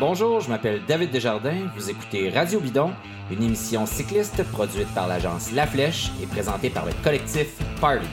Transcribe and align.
Bonjour, 0.00 0.40
je 0.40 0.48
m'appelle 0.48 0.80
David 0.88 1.10
Desjardins. 1.10 1.68
Vous 1.76 1.90
écoutez 1.90 2.30
Radio 2.30 2.58
Bidon, 2.58 2.90
une 3.30 3.42
émission 3.42 3.84
cycliste 3.84 4.42
produite 4.44 4.88
par 4.94 5.06
l'agence 5.06 5.52
La 5.52 5.66
Flèche 5.66 6.10
et 6.22 6.26
présentée 6.26 6.70
par 6.70 6.86
le 6.86 6.92
collectif 7.04 7.48
Party. 7.82 8.06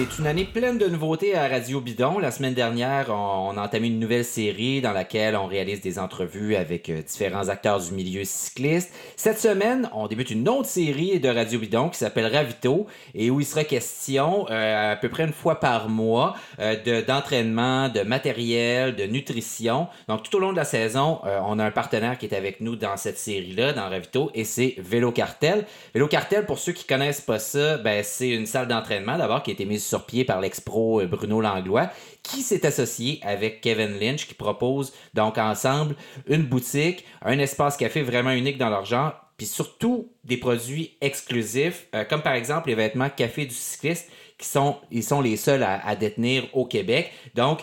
C'est 0.00 0.18
une 0.18 0.26
année 0.28 0.46
pleine 0.46 0.78
de 0.78 0.86
nouveautés 0.86 1.34
à 1.34 1.46
Radio 1.46 1.78
Bidon. 1.78 2.18
La 2.18 2.30
semaine 2.30 2.54
dernière, 2.54 3.10
on, 3.10 3.54
a 3.58 3.62
entamé 3.62 3.88
une 3.88 3.98
nouvelle 3.98 4.24
série 4.24 4.80
dans 4.80 4.94
laquelle 4.94 5.36
on 5.36 5.44
réalise 5.44 5.82
des 5.82 5.98
entrevues 5.98 6.56
avec 6.56 6.88
euh, 6.88 7.02
différents 7.02 7.50
acteurs 7.50 7.80
du 7.80 7.92
milieu 7.92 8.24
cycliste. 8.24 8.94
Cette 9.16 9.38
semaine, 9.38 9.90
on 9.92 10.06
débute 10.06 10.30
une 10.30 10.48
autre 10.48 10.70
série 10.70 11.20
de 11.20 11.28
Radio 11.28 11.60
Bidon 11.60 11.90
qui 11.90 11.98
s'appelle 11.98 12.34
Ravito 12.34 12.86
et 13.14 13.28
où 13.28 13.40
il 13.40 13.44
sera 13.44 13.62
question 13.64 14.46
euh, 14.48 14.92
à 14.92 14.96
peu 14.96 15.10
près 15.10 15.24
une 15.24 15.34
fois 15.34 15.60
par 15.60 15.90
mois 15.90 16.34
euh, 16.60 16.76
de, 16.82 17.04
d'entraînement, 17.06 17.90
de 17.90 18.00
matériel, 18.00 18.96
de 18.96 19.04
nutrition. 19.04 19.86
Donc 20.08 20.22
tout 20.22 20.34
au 20.34 20.40
long 20.40 20.52
de 20.52 20.56
la 20.56 20.64
saison, 20.64 21.20
on 21.44 21.58
a 21.58 21.64
un 21.66 21.70
partenaire 21.70 22.16
qui 22.16 22.24
est 22.24 22.34
avec 22.34 22.62
nous 22.62 22.74
dans 22.74 22.96
cette 22.96 23.18
série-là, 23.18 23.74
dans 23.74 23.90
Ravito, 23.90 24.30
et 24.32 24.44
c'est 24.44 24.76
Vélo 24.78 25.12
Cartel. 25.12 25.66
Vélo 25.92 26.08
Cartel, 26.08 26.46
pour 26.46 26.58
ceux 26.58 26.72
qui 26.72 26.86
connaissent 26.86 27.20
pas 27.20 27.38
ça, 27.38 27.76
ben, 27.76 28.02
c'est 28.02 28.30
une 28.30 28.46
salle 28.46 28.66
d'entraînement 28.66 29.18
d'abord 29.18 29.42
qui 29.42 29.50
a 29.50 29.52
été 29.52 29.66
mise 29.66 29.89
sur 29.90 30.06
pied 30.06 30.24
par 30.24 30.40
l'ex-pro 30.40 31.00
euh, 31.00 31.06
Bruno 31.06 31.40
Langlois, 31.40 31.90
qui 32.22 32.42
s'est 32.42 32.64
associé 32.64 33.20
avec 33.22 33.60
Kevin 33.60 33.98
Lynch, 33.98 34.26
qui 34.26 34.34
propose 34.34 34.92
donc 35.14 35.36
ensemble 35.36 35.96
une 36.26 36.44
boutique, 36.44 37.04
un 37.22 37.38
espace 37.38 37.76
café 37.76 38.02
vraiment 38.02 38.30
unique 38.30 38.56
dans 38.56 38.70
leur 38.70 38.84
genre, 38.84 39.12
puis 39.36 39.46
surtout 39.46 40.12
des 40.24 40.36
produits 40.36 40.96
exclusifs, 41.00 41.88
euh, 41.94 42.04
comme 42.04 42.22
par 42.22 42.34
exemple 42.34 42.68
les 42.68 42.74
vêtements 42.74 43.10
café 43.10 43.46
du 43.46 43.54
cycliste, 43.54 44.10
qui 44.38 44.46
sont, 44.46 44.76
ils 44.90 45.04
sont 45.04 45.20
les 45.20 45.36
seuls 45.36 45.62
à, 45.62 45.94
détenir 45.96 46.44
au 46.54 46.64
Québec. 46.64 47.12
Donc, 47.34 47.60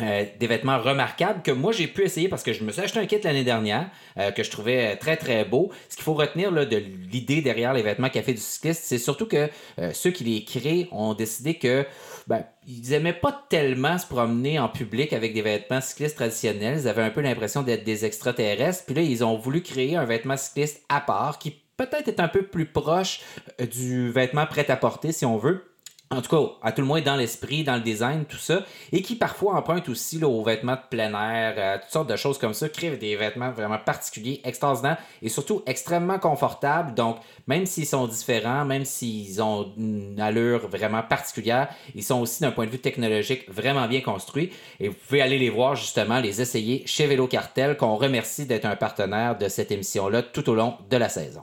euh, 0.00 0.24
des 0.38 0.46
vêtements 0.46 0.80
remarquables 0.80 1.42
que 1.42 1.50
moi 1.50 1.72
j'ai 1.72 1.86
pu 1.86 2.02
essayer 2.02 2.28
parce 2.28 2.42
que 2.42 2.52
je 2.52 2.64
me 2.64 2.72
suis 2.72 2.80
acheté 2.80 2.98
un 2.98 3.06
kit 3.06 3.20
l'année 3.22 3.44
dernière 3.44 3.90
que 4.36 4.42
je 4.42 4.50
trouvais 4.50 4.96
très 4.96 5.16
très 5.16 5.44
beau. 5.44 5.70
Ce 5.88 5.96
qu'il 5.96 6.04
faut 6.04 6.14
retenir 6.14 6.52
de 6.52 6.76
l'idée 6.76 7.42
derrière 7.42 7.72
les 7.72 7.82
vêtements 7.82 8.08
café 8.08 8.32
du 8.32 8.40
cycliste, 8.40 8.82
c'est 8.84 8.98
surtout 8.98 9.26
que 9.26 9.48
ceux 9.92 10.10
qui 10.10 10.24
les 10.24 10.44
créent 10.44 10.88
ont 10.92 11.14
décidé 11.14 11.54
que 11.54 11.86
ben, 12.26 12.44
ils 12.66 12.92
aimaient 12.92 13.12
pas 13.12 13.44
tellement 13.48 13.98
se 13.98 14.06
promener 14.06 14.58
en 14.58 14.68
public 14.68 15.12
avec 15.12 15.34
des 15.34 15.42
vêtements 15.42 15.80
cyclistes 15.80 16.16
traditionnels. 16.16 16.80
Ils 16.80 16.88
avaient 16.88 17.02
un 17.02 17.10
peu 17.10 17.20
l'impression 17.20 17.62
d'être 17.62 17.84
des 17.84 18.04
extraterrestres. 18.04 18.84
Puis 18.86 18.94
là, 18.94 19.02
ils 19.02 19.24
ont 19.24 19.36
voulu 19.36 19.62
créer 19.62 19.96
un 19.96 20.04
vêtement 20.04 20.36
cycliste 20.36 20.82
à 20.88 21.00
part 21.00 21.38
qui 21.38 21.62
peut-être 21.76 22.08
est 22.08 22.20
un 22.20 22.28
peu 22.28 22.42
plus 22.42 22.66
proche 22.66 23.20
euh, 23.60 23.66
du 23.66 24.10
vêtement 24.10 24.46
prêt 24.46 24.70
à 24.70 24.76
porter, 24.76 25.12
si 25.12 25.24
on 25.24 25.36
veut 25.36 25.71
en 26.12 26.20
tout 26.22 26.28
cas, 26.28 26.52
à 26.62 26.72
tout 26.72 26.82
le 26.82 26.86
moins 26.86 27.00
dans 27.00 27.16
l'esprit, 27.16 27.64
dans 27.64 27.74
le 27.74 27.80
design, 27.80 28.24
tout 28.24 28.36
ça, 28.36 28.64
et 28.92 29.02
qui 29.02 29.16
parfois 29.16 29.54
empruntent 29.54 29.88
aussi 29.88 30.18
là, 30.18 30.28
aux 30.28 30.42
vêtements 30.44 30.74
de 30.74 30.80
plein 30.90 31.12
air, 31.12 31.54
euh, 31.56 31.78
toutes 31.80 31.90
sortes 31.90 32.08
de 32.08 32.16
choses 32.16 32.38
comme 32.38 32.54
ça, 32.54 32.68
créent 32.68 32.96
des 32.96 33.16
vêtements 33.16 33.50
vraiment 33.50 33.78
particuliers, 33.78 34.40
extraordinaires 34.44 34.98
et 35.22 35.28
surtout 35.28 35.62
extrêmement 35.66 36.18
confortables. 36.18 36.94
Donc, 36.94 37.16
même 37.46 37.66
s'ils 37.66 37.86
sont 37.86 38.06
différents, 38.06 38.64
même 38.64 38.84
s'ils 38.84 39.42
ont 39.42 39.72
une 39.76 40.20
allure 40.20 40.68
vraiment 40.68 41.02
particulière, 41.02 41.68
ils 41.94 42.04
sont 42.04 42.20
aussi 42.20 42.42
d'un 42.42 42.50
point 42.50 42.66
de 42.66 42.70
vue 42.70 42.78
technologique 42.78 43.50
vraiment 43.50 43.88
bien 43.88 44.00
construits. 44.00 44.50
Et 44.80 44.88
vous 44.88 44.96
pouvez 45.06 45.22
aller 45.22 45.38
les 45.38 45.50
voir 45.50 45.74
justement, 45.74 46.20
les 46.20 46.40
essayer 46.40 46.82
chez 46.86 47.06
Vélo 47.06 47.26
Cartel, 47.26 47.76
qu'on 47.76 47.96
remercie 47.96 48.46
d'être 48.46 48.66
un 48.66 48.76
partenaire 48.76 49.38
de 49.38 49.48
cette 49.48 49.70
émission-là 49.70 50.22
tout 50.22 50.48
au 50.50 50.54
long 50.54 50.76
de 50.90 50.96
la 50.96 51.08
saison. 51.08 51.42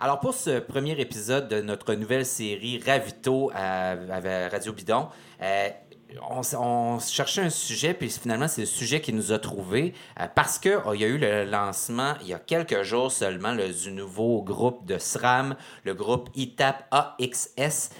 Alors 0.00 0.20
pour 0.20 0.32
ce 0.32 0.60
premier 0.60 0.92
épisode 1.00 1.48
de 1.48 1.60
notre 1.60 1.94
nouvelle 1.94 2.24
série 2.24 2.80
Ravito 2.86 3.50
à, 3.52 3.96
Radio 4.48 4.72
Bidon, 4.72 5.08
euh, 5.42 5.70
on, 6.30 7.00
cherchait 7.00 7.40
un 7.40 7.50
sujet, 7.50 7.94
puis 7.94 8.08
finalement, 8.08 8.46
c'est 8.46 8.60
le 8.60 8.68
sujet 8.68 9.00
qui 9.00 9.12
nous 9.12 9.32
a 9.32 9.40
trouvé 9.40 9.94
euh, 10.20 10.26
parce 10.32 10.60
qu'il 10.60 10.78
oh, 10.86 10.94
y 10.94 11.02
a 11.02 11.08
eu 11.08 11.18
le 11.18 11.46
lancement 11.46 12.14
il 12.20 12.28
y 12.28 12.32
a 12.32 12.38
quelques 12.38 12.82
jours 12.84 13.10
seulement 13.10 13.56
du 13.56 13.90
nouveau 13.90 14.40
groupe 14.42 14.86
de 14.86 14.98
SRAM, 14.98 15.56
le 15.82 15.94
groupe 15.94 16.30
ITAP 16.36 16.86
AXS, 16.92 17.90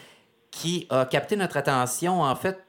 qui 0.53 0.87
a 0.91 1.05
capté 1.05 1.35
notre 1.35 1.57
attention 1.57 2.23
en 2.23 2.37
fait 2.37 2.65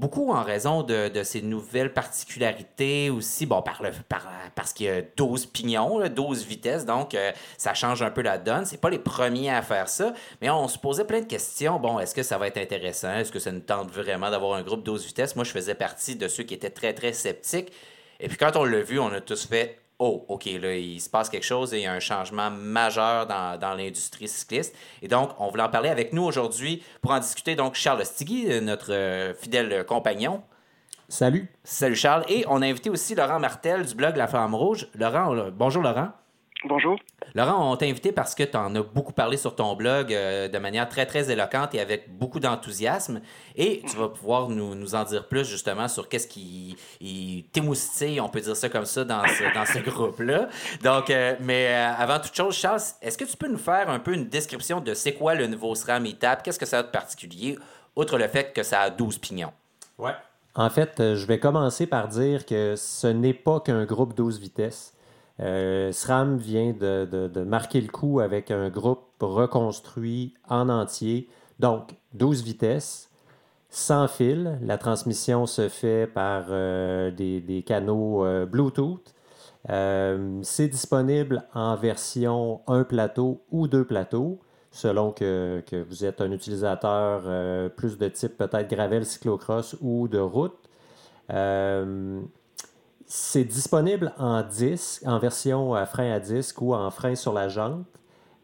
beaucoup 0.00 0.32
en 0.32 0.42
raison 0.42 0.82
de, 0.82 1.10
ces 1.22 1.42
nouvelles 1.42 1.92
particularités 1.92 3.10
aussi, 3.10 3.44
bon, 3.44 3.60
par 3.60 3.82
le, 3.82 3.90
par, 4.08 4.26
parce 4.54 4.72
qu'il 4.72 4.86
y 4.86 4.88
a 4.88 5.02
12 5.16 5.46
pignons, 5.46 6.00
12 6.08 6.46
vitesses, 6.46 6.86
donc 6.86 7.14
euh, 7.14 7.30
ça 7.58 7.74
change 7.74 8.02
un 8.02 8.10
peu 8.10 8.22
la 8.22 8.38
donne. 8.38 8.64
C'est 8.64 8.80
pas 8.80 8.90
les 8.90 8.98
premiers 8.98 9.50
à 9.50 9.62
faire 9.62 9.88
ça, 9.88 10.14
mais 10.40 10.48
on 10.48 10.66
se 10.66 10.78
posait 10.78 11.04
plein 11.04 11.20
de 11.20 11.26
questions. 11.26 11.78
Bon, 11.78 12.00
est-ce 12.00 12.14
que 12.14 12.22
ça 12.22 12.38
va 12.38 12.46
être 12.46 12.58
intéressant? 12.58 13.12
Est-ce 13.12 13.30
que 13.30 13.38
ça 13.38 13.52
nous 13.52 13.60
tente 13.60 13.90
vraiment 13.90 14.30
d'avoir 14.30 14.54
un 14.54 14.62
groupe 14.62 14.82
12 14.82 15.04
vitesses? 15.06 15.36
Moi, 15.36 15.44
je 15.44 15.50
faisais 15.50 15.74
partie 15.74 16.16
de 16.16 16.26
ceux 16.26 16.42
qui 16.42 16.54
étaient 16.54 16.70
très, 16.70 16.94
très 16.94 17.12
sceptiques. 17.12 17.70
Et 18.18 18.28
puis 18.28 18.36
quand 18.36 18.56
on 18.56 18.64
l'a 18.64 18.80
vu, 18.80 18.98
on 18.98 19.12
a 19.12 19.20
tous 19.20 19.46
fait 19.46 19.79
oh, 20.00 20.24
OK, 20.28 20.46
là, 20.60 20.74
il 20.74 21.00
se 21.00 21.08
passe 21.08 21.28
quelque 21.28 21.44
chose 21.44 21.72
et 21.72 21.78
il 21.78 21.82
y 21.82 21.86
a 21.86 21.92
un 21.92 22.00
changement 22.00 22.50
majeur 22.50 23.26
dans, 23.26 23.74
l'industrie 23.76 24.26
cycliste. 24.26 24.74
Et 25.02 25.08
donc, 25.08 25.30
on 25.38 25.48
voulait 25.48 25.62
en 25.62 25.68
parler 25.68 25.90
avec 25.90 26.12
nous 26.12 26.24
aujourd'hui 26.24 26.82
pour 27.00 27.12
en 27.12 27.20
discuter. 27.20 27.54
Donc, 27.54 27.74
Charles 27.76 28.04
Stigui, 28.04 28.60
notre 28.60 28.92
euh, 28.92 29.34
fidèle 29.34 29.84
compagnon. 29.86 30.42
Salut. 31.08 31.48
Salut 31.64 31.96
Charles. 31.96 32.24
Et 32.28 32.44
on 32.48 32.62
a 32.62 32.66
invité 32.66 32.88
aussi 32.88 33.14
Laurent 33.14 33.38
Martel 33.38 33.84
du 33.84 33.94
blog 33.94 34.16
La 34.16 34.26
Femme 34.26 34.54
Rouge. 34.54 34.88
Laurent, 34.94 35.50
bonjour 35.52 35.82
Laurent. 35.82 36.10
Bonjour. 36.64 36.98
Laurent, 37.34 37.72
on 37.72 37.76
t'a 37.76 37.86
invité 37.86 38.12
parce 38.12 38.34
que 38.34 38.42
tu 38.42 38.54
en 38.54 38.74
as 38.74 38.82
beaucoup 38.82 39.14
parlé 39.14 39.38
sur 39.38 39.54
ton 39.54 39.74
blog 39.76 40.12
euh, 40.12 40.46
de 40.46 40.58
manière 40.58 40.86
très, 40.90 41.06
très 41.06 41.30
éloquente 41.30 41.74
et 41.74 41.80
avec 41.80 42.14
beaucoup 42.18 42.38
d'enthousiasme. 42.38 43.22
Et 43.56 43.82
tu 43.88 43.96
vas 43.96 44.08
pouvoir 44.08 44.50
nous, 44.50 44.94
en 44.94 45.04
dire 45.04 45.26
plus 45.26 45.48
justement 45.48 45.88
sur 45.88 46.10
qu'est-ce 46.10 46.26
qui 46.26 46.76
t'émoustille, 47.52 48.20
on 48.20 48.28
peut 48.28 48.42
dire 48.42 48.56
ça 48.56 48.68
comme 48.68 48.84
ça, 48.84 49.04
dans 49.04 49.22
ce, 49.26 49.54
dans 49.54 49.64
ce 49.64 49.78
groupe-là. 49.78 50.48
Donc, 50.82 51.08
euh, 51.08 51.34
mais 51.40 51.68
euh, 51.68 51.94
avant 51.96 52.18
toute 52.18 52.34
chose, 52.34 52.54
Charles, 52.54 52.82
est-ce 53.00 53.16
que 53.16 53.24
tu 53.24 53.38
peux 53.38 53.48
nous 53.48 53.56
faire 53.56 53.88
un 53.88 53.98
peu 53.98 54.12
une 54.12 54.28
description 54.28 54.80
de 54.80 54.92
c'est 54.92 55.14
quoi 55.14 55.34
le 55.34 55.46
nouveau 55.46 55.74
SRAM 55.74 56.04
ETAP? 56.04 56.42
Qu'est-ce 56.42 56.58
que 56.58 56.66
ça 56.66 56.80
a 56.80 56.82
de 56.82 56.88
particulier, 56.88 57.58
outre 57.96 58.18
le 58.18 58.28
fait 58.28 58.52
que 58.52 58.62
ça 58.62 58.80
a 58.80 58.90
12 58.90 59.16
pignons? 59.16 59.52
Ouais. 59.96 60.12
En 60.54 60.68
fait, 60.68 60.96
je 60.98 61.24
vais 61.26 61.38
commencer 61.38 61.86
par 61.86 62.08
dire 62.08 62.44
que 62.44 62.74
ce 62.76 63.06
n'est 63.06 63.32
pas 63.32 63.60
qu'un 63.60 63.86
groupe 63.86 64.14
12 64.14 64.38
vitesses. 64.38 64.94
Euh, 65.40 65.90
SRAM 65.92 66.36
vient 66.36 66.72
de, 66.72 67.44
marquer 67.44 67.80
le 67.80 67.88
coup 67.88 68.20
avec 68.20 68.50
un 68.50 68.68
groupe 68.68 69.04
reconstruit 69.20 70.34
en 70.48 70.68
entier. 70.68 71.28
Donc, 71.58 71.94
12 72.14 72.42
vitesses, 72.42 73.10
sans 73.68 74.08
fil. 74.08 74.58
La 74.62 74.78
transmission 74.78 75.46
se 75.46 75.68
fait 75.68 76.06
par 76.06 76.46
euh, 76.50 77.10
des, 77.10 77.64
canaux 77.66 78.24
euh, 78.24 78.46
Bluetooth. 78.46 79.14
C'est 79.66 80.68
disponible 80.68 81.44
en 81.54 81.76
version 81.76 82.60
un 82.66 82.84
plateau 82.84 83.42
ou 83.50 83.68
deux 83.68 83.84
plateaux, 83.84 84.40
selon 84.70 85.12
que, 85.12 85.62
que 85.66 85.82
vous 85.82 86.04
êtes 86.04 86.20
un 86.20 86.32
utilisateur 86.32 87.70
plus 87.72 87.98
de 87.98 88.08
type 88.08 88.38
peut-être 88.38 88.70
gravel, 88.70 89.04
cyclocross 89.04 89.76
ou 89.82 90.08
de 90.08 90.18
route. 90.18 90.56
C'est 93.12 93.42
disponible 93.42 94.12
en 94.18 94.40
disque, 94.44 95.02
en 95.04 95.18
version 95.18 95.74
à 95.74 95.84
frein 95.84 96.12
à 96.12 96.20
disque 96.20 96.62
ou 96.62 96.74
en 96.74 96.92
frein 96.92 97.16
sur 97.16 97.32
la 97.32 97.48
jante. 97.48 97.84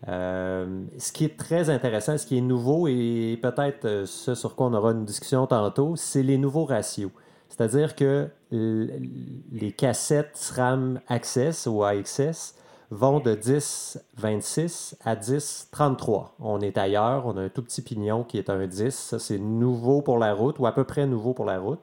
Euh, 0.08 0.82
ce 0.98 1.12
qui 1.12 1.24
est 1.24 1.38
très 1.38 1.70
intéressant, 1.70 2.18
ce 2.18 2.26
qui 2.26 2.36
est 2.36 2.40
nouveau 2.40 2.88
et 2.88 3.38
peut-être 3.40 3.84
euh, 3.84 4.06
ce 4.06 4.34
sur 4.34 4.56
quoi 4.56 4.66
on 4.66 4.74
aura 4.74 4.90
une 4.90 5.04
discussion 5.04 5.46
tantôt, 5.46 5.94
c'est 5.94 6.24
les 6.24 6.36
nouveaux 6.36 6.64
ratios. 6.64 7.12
C'est-à-dire 7.48 7.94
que 7.94 8.28
les 8.50 9.70
cassettes 9.70 10.36
SRAM 10.36 11.00
Access 11.06 11.66
ou 11.66 11.84
AXS 11.84 12.56
vont 12.90 13.20
de 13.20 13.36
10-26 13.36 14.94
à 15.04 15.14
10-33. 15.14 16.30
On 16.40 16.60
est 16.60 16.76
ailleurs, 16.76 17.24
on 17.26 17.36
a 17.36 17.42
un 17.42 17.48
tout 17.50 17.62
petit 17.62 17.82
pignon 17.82 18.24
qui 18.24 18.38
est 18.38 18.50
un 18.50 18.66
10. 18.66 18.92
Ça, 18.92 19.20
c'est 19.20 19.38
nouveau 19.38 20.02
pour 20.02 20.18
la 20.18 20.34
route 20.34 20.58
ou 20.58 20.66
à 20.66 20.72
peu 20.72 20.82
près 20.82 21.06
nouveau 21.06 21.34
pour 21.34 21.44
la 21.44 21.60
route. 21.60 21.78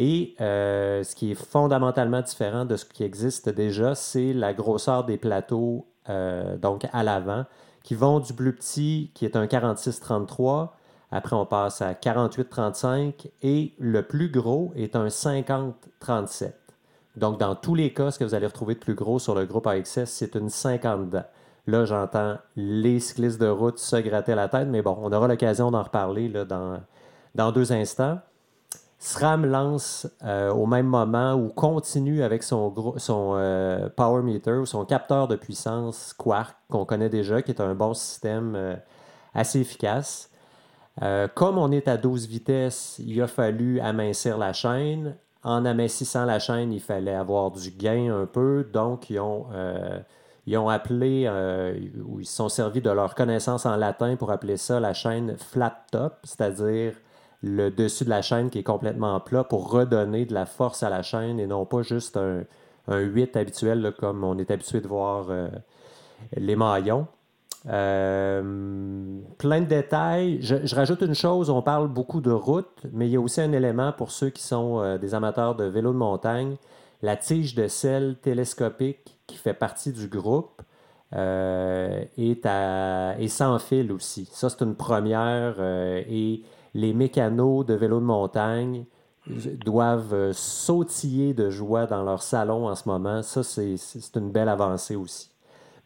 Et 0.00 0.36
euh, 0.40 1.02
ce 1.02 1.16
qui 1.16 1.32
est 1.32 1.34
fondamentalement 1.34 2.22
différent 2.22 2.64
de 2.64 2.76
ce 2.76 2.84
qui 2.84 3.02
existe 3.02 3.48
déjà, 3.48 3.96
c'est 3.96 4.32
la 4.32 4.54
grosseur 4.54 5.04
des 5.04 5.16
plateaux, 5.16 5.88
euh, 6.08 6.56
donc 6.56 6.86
à 6.92 7.02
l'avant, 7.02 7.44
qui 7.82 7.96
vont 7.96 8.20
du 8.20 8.32
plus 8.32 8.54
petit, 8.54 9.10
qui 9.14 9.24
est 9.24 9.34
un 9.34 9.46
46-33, 9.46 10.68
après 11.10 11.34
on 11.34 11.44
passe 11.46 11.82
à 11.82 11.94
48-35, 11.94 13.28
et 13.42 13.74
le 13.80 14.02
plus 14.02 14.30
gros 14.30 14.72
est 14.76 14.94
un 14.94 15.08
50-37. 15.08 16.52
Donc 17.16 17.40
dans 17.40 17.56
tous 17.56 17.74
les 17.74 17.92
cas, 17.92 18.12
ce 18.12 18.20
que 18.20 18.24
vous 18.24 18.34
allez 18.34 18.46
retrouver 18.46 18.74
de 18.74 18.80
plus 18.80 18.94
gros 18.94 19.18
sur 19.18 19.34
le 19.34 19.46
groupe 19.46 19.66
AXS, 19.66 20.04
c'est 20.04 20.36
une 20.36 20.48
50 20.48 21.10
dents. 21.10 21.24
Là, 21.66 21.84
j'entends 21.84 22.36
les 22.54 23.00
cyclistes 23.00 23.40
de 23.40 23.48
route 23.48 23.78
se 23.78 23.96
gratter 23.96 24.36
la 24.36 24.48
tête, 24.48 24.68
mais 24.68 24.80
bon, 24.80 24.96
on 25.02 25.12
aura 25.12 25.26
l'occasion 25.26 25.72
d'en 25.72 25.82
reparler 25.82 26.32
dans 27.34 27.52
deux 27.52 27.72
instants. 27.72 28.20
SRAM 28.98 29.46
lance 29.46 30.08
au 30.24 30.66
même 30.66 30.86
moment 30.86 31.34
ou 31.34 31.48
continue 31.48 32.22
avec 32.22 32.42
son, 32.42 32.74
son 32.96 33.90
power 33.96 34.22
meter 34.22 34.52
ou 34.52 34.66
son 34.66 34.84
capteur 34.84 35.28
de 35.28 35.36
puissance 35.36 36.12
Quark 36.18 36.56
qu'on 36.68 36.84
connaît 36.84 37.08
déjà, 37.08 37.40
qui 37.42 37.52
est 37.52 37.60
un 37.60 37.74
bon 37.74 37.94
système 37.94 38.76
assez 39.34 39.60
efficace. 39.60 40.30
comme 41.34 41.58
on 41.58 41.70
est 41.70 41.86
à 41.86 41.96
12 41.96 42.26
vitesses, 42.26 42.96
il 42.98 43.22
a 43.22 43.28
fallu 43.28 43.78
amincir 43.78 44.36
la 44.36 44.52
chaîne. 44.52 45.16
En 45.44 45.64
amincissant 45.64 46.24
la 46.24 46.38
chaîne, 46.40 46.72
il 46.72 46.80
fallait 46.80 47.14
avoir 47.14 47.50
du 47.50 47.70
gain 47.70 48.12
un 48.12 48.26
peu. 48.26 48.66
Donc, 48.72 49.08
ils 49.08 49.20
ont, 49.20 49.46
euh, 49.52 50.00
ils 50.46 50.58
ont 50.58 50.68
appelé, 50.68 51.24
euh, 51.26 51.78
ou 52.04 52.20
ils 52.20 52.26
se 52.26 52.36
sont 52.36 52.48
servis 52.48 52.80
de 52.80 52.90
leur 52.90 53.14
connaissance 53.14 53.64
en 53.64 53.76
latin 53.76 54.16
pour 54.16 54.32
appeler 54.32 54.56
ça 54.56 54.80
la 54.80 54.94
chaîne 54.94 55.36
flat 55.38 55.86
top, 55.92 56.18
c'est-à-dire 56.24 56.94
le 57.42 57.70
dessus 57.70 58.04
de 58.04 58.10
la 58.10 58.22
chaîne 58.22 58.50
qui 58.50 58.58
est 58.58 58.64
complètement 58.64 59.18
plat 59.20 59.44
pour 59.44 59.70
redonner 59.70 60.24
de 60.24 60.34
la 60.34 60.46
force 60.46 60.82
à 60.82 60.90
la 60.90 61.02
chaîne 61.02 61.38
et 61.38 61.46
non 61.46 61.64
pas 61.66 61.82
juste 61.82 62.16
un, 62.16 62.44
8 62.90 63.36
habituel 63.36 63.92
comme 63.98 64.24
on 64.24 64.38
est 64.38 64.50
habitué 64.50 64.80
de 64.80 64.88
voir 64.88 65.26
euh, 65.28 65.48
les 66.36 66.56
maillons. 66.56 67.06
Euh, 67.68 69.20
plein 69.36 69.60
de 69.60 69.66
détails. 69.66 70.38
Je, 70.40 70.74
rajoute 70.74 71.02
une 71.02 71.14
chose, 71.14 71.50
on 71.50 71.60
parle 71.60 71.88
beaucoup 71.88 72.22
de 72.22 72.30
route, 72.30 72.86
mais 72.92 73.06
il 73.06 73.12
y 73.12 73.16
a 73.16 73.20
aussi 73.20 73.42
un 73.42 73.52
élément 73.52 73.92
pour 73.92 74.10
ceux 74.10 74.30
qui 74.30 74.42
sont 74.42 74.80
euh, 74.80 74.96
des 74.96 75.14
amateurs 75.14 75.54
de 75.54 75.64
vélo 75.64 75.92
de 75.92 75.98
montagne. 75.98 76.56
La 77.02 77.16
tige 77.16 77.54
de 77.54 77.68
sel 77.68 78.16
télescopique 78.22 79.18
qui 79.26 79.36
fait 79.36 79.54
partie 79.54 79.92
du 79.92 80.08
groupe 80.08 80.62
est, 81.12 82.46
à, 82.46 83.16
sans 83.28 83.58
fil 83.58 83.92
aussi. 83.92 84.28
Ça, 84.32 84.48
c'est 84.48 84.62
une 84.62 84.74
première 84.74 85.60
et 85.60 86.42
les 86.74 86.92
mécanos 86.92 87.64
de 87.66 87.74
vélo 87.74 88.00
de 88.00 88.04
montagne 88.04 88.84
doivent 89.64 90.32
sautiller 90.32 91.34
de 91.34 91.50
joie 91.50 91.86
dans 91.86 92.02
leur 92.02 92.22
salon 92.22 92.68
en 92.68 92.74
ce 92.74 92.88
moment. 92.88 93.22
Ça, 93.22 93.42
c'est 93.42 93.76
une 94.16 94.30
belle 94.30 94.48
avancée 94.48 94.96
aussi. 94.96 95.30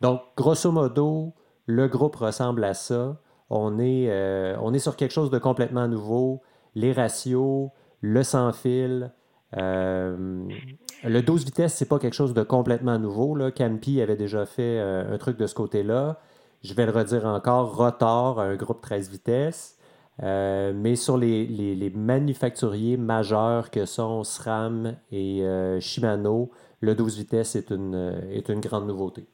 Donc, 0.01 0.21
grosso 0.37 0.71
modo, 0.71 1.33
le 1.67 1.89
groupe 1.89 2.17
ressemble 2.17 2.65
à 2.65 2.75
ça. 2.75 3.17
On 3.51 3.79
est, 3.79 4.11
euh, 4.11 4.79
sur 4.79 4.97
quelque 4.97 5.13
chose 5.13 5.31
de 5.31 5.39
complètement 5.39 5.89
nouveau. 5.89 6.43
Les 6.75 6.93
ratios, 6.93 7.71
le 8.01 8.23
sans-fil. 8.23 9.13
Euh, 9.57 10.49
le 11.05 11.21
12 11.21 11.45
vitesses, 11.45 11.75
c'est 11.75 11.89
pas 11.89 11.99
quelque 11.99 12.15
chose 12.15 12.35
de 12.35 12.43
complètement 12.43 12.99
nouveau. 12.99 13.35
Là. 13.35 13.51
Avait 13.61 14.17
déjà 14.17 14.47
fait 14.47 14.79
euh, 14.81 15.15
un 15.15 15.19
truc 15.19 15.37
de 15.37 15.47
ce 15.47 15.55
côté-là. 15.55 16.19
Je 16.63 16.75
vais 16.75 16.87
le 16.87 16.93
redire 16.93 17.27
encore, 17.27 17.77
Rotor, 17.77 18.41
un 18.41 18.55
groupe 18.57 18.81
13 18.81 19.11
vitesses. 19.11 19.77
Mais 20.23 20.97
sur 20.97 21.17
les, 21.17 21.47
les, 21.47 21.91
manufacturiers 21.91 22.97
majeurs 22.97 23.71
que 23.71 23.85
sont 23.85 24.25
SRAM 24.25 24.97
et 25.11 25.45
Shimano, 25.81 26.51
le 26.81 26.95
12 26.95 27.19
vitesses 27.19 27.57
est 27.57 27.71
une, 27.71 28.23
est 28.31 28.49
une 28.49 28.61
grande 28.61 28.87
nouveauté. 28.87 29.27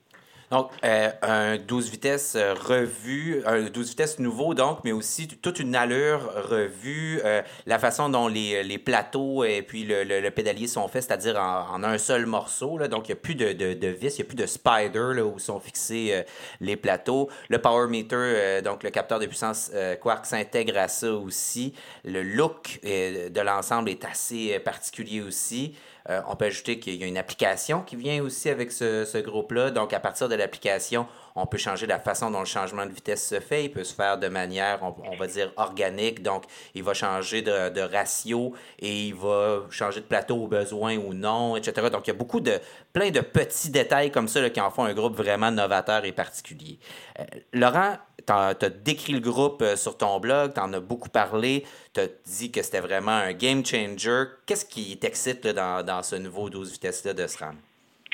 Donc, 0.51 0.71
euh, 0.83 1.11
un 1.21 1.59
12 1.59 1.91
vitesses 1.91 2.35
euh, 2.35 2.55
revu, 2.55 3.43
un 3.45 3.65
12 3.65 3.91
vitesses 3.91 4.19
nouveau, 4.19 4.55
donc, 4.55 4.79
mais 4.83 4.93
aussi 4.93 5.29
toute 5.29 5.61
une 5.61 5.77
allure 5.77 6.33
revue, 6.49 7.21
euh, 7.25 7.43
la 7.67 7.79
façon 7.79 8.09
dont 8.09 8.29
les, 8.29 8.63
les, 8.63 8.79
plateaux 8.79 9.45
et 9.45 9.61
puis 9.61 9.85
le, 9.85 10.05
le, 10.05 10.31
pédalier 10.31 10.67
sont 10.67 10.89
faits, 10.89 11.03
c'est-à-dire 11.03 11.39
en, 11.39 11.83
un 11.85 11.99
seul 11.99 12.25
morceau. 12.25 12.79
Là, 12.79 12.89
donc, 12.89 13.09
il 13.09 13.13
n'y 13.13 13.19
a 13.19 13.21
plus 13.21 13.35
de, 13.35 13.53
de, 13.53 13.75
de, 13.75 13.89
vis, 13.89 14.17
il 14.17 14.23
n'y 14.23 14.27
a 14.27 14.29
plus 14.29 14.37
de 14.37 14.47
spider 14.47 15.13
là, 15.17 15.25
où 15.25 15.39
sont 15.39 15.61
fixés 15.61 16.25
les 16.61 16.77
plateaux. 16.77 17.29
Le 17.51 17.59
power 17.59 17.87
meter, 17.89 18.63
donc 18.63 18.83
le 18.83 18.91
capteur 18.91 19.19
de 19.19 19.27
puissance 19.27 19.71
Quark 20.01 20.25
s'intègre 20.25 20.79
à 20.79 20.89
ça 20.89 21.13
aussi. 21.13 21.75
Le 22.05 22.23
look 22.23 22.81
de 22.83 23.41
l'ensemble 23.41 23.91
est 23.91 24.05
assez 24.05 24.59
particulier 24.61 25.21
aussi. 25.21 25.75
Euh, 26.11 26.23
on 26.27 26.37
peut 26.37 26.47
ajouter 26.47 26.79
qu'il 26.79 26.95
y 26.95 27.05
a 27.05 27.07
une 27.07 27.19
application 27.19 27.83
qui 27.83 27.97
vient 27.97 28.23
aussi 28.23 28.49
avec 28.49 28.73
ce, 28.73 29.21
groupe-là. 29.21 29.71
Donc, 29.71 29.93
à 29.93 30.01
partir 30.01 30.29
de 30.29 30.35
l'application, 30.35 31.07
on 31.37 31.47
peut 31.47 31.59
changer 31.59 31.87
la 31.87 31.99
façon 31.99 32.31
dont 32.31 32.41
le 32.41 32.47
changement 32.47 32.87
de 32.87 32.93
vitesse 32.93 33.27
se 33.27 33.41
fait. 33.41 33.65
Il 33.65 33.71
peut 33.71 33.85
se 33.85 33.95
faire 33.95 34.17
de 34.19 34.29
manière, 34.29 34.81
on, 34.83 35.17
va 35.17 35.27
dire, 35.27 35.53
organique. 35.57 36.23
Donc, 36.23 36.45
il 36.75 36.83
va 36.83 36.95
changer 36.95 37.43
de, 37.43 37.81
ratio 37.81 38.55
et 38.79 39.09
il 39.09 39.15
va 39.15 39.63
changer 39.71 40.01
de 40.01 40.07
plateau 40.07 40.37
au 40.37 40.47
besoin 40.47 40.97
ou 40.97 41.13
non, 41.13 41.57
etc. 41.57 41.89
Donc, 41.91 42.07
il 42.07 42.11
y 42.11 42.15
a 42.15 42.17
beaucoup 42.17 42.41
de, 42.41 42.59
plein 42.93 43.11
de 43.11 43.21
petits 43.21 43.71
détails 43.71 44.11
comme 44.11 44.29
ça 44.29 44.49
qui 44.51 44.61
en 44.61 44.71
font 44.71 44.85
un 44.85 44.95
groupe 44.95 45.17
vraiment 45.17 45.51
novateur 45.51 46.05
et 46.05 46.13
particulier. 46.13 46.79
Euh, 47.19 47.25
Laurent, 47.53 47.99
tu 48.27 48.33
as, 48.33 48.55
décrit 48.71 49.13
le 49.13 49.21
groupe 49.21 49.63
euh, 49.63 49.77
sur 49.77 49.97
ton 49.97 50.21
blog, 50.21 50.55
tu 50.55 50.61
en 50.61 50.73
as 50.73 50.81
beaucoup 50.81 51.09
parlé, 51.09 51.65
tu 51.93 52.01
as 52.01 52.09
dit 52.27 52.51
que 52.51 52.63
c'était 52.63 52.81
vraiment 52.81 53.13
un 53.13 53.33
game 53.33 53.65
changer. 53.65 54.25
Qu'est-ce 54.47 54.65
qui 54.65 54.97
t'excite 54.99 55.47
dans, 55.47 56.03
ce 56.03 56.17
nouveau 56.17 56.51
12 56.51 56.73
vitesses-là 56.73 57.15
de 57.15 57.27
SRAM? 57.27 57.57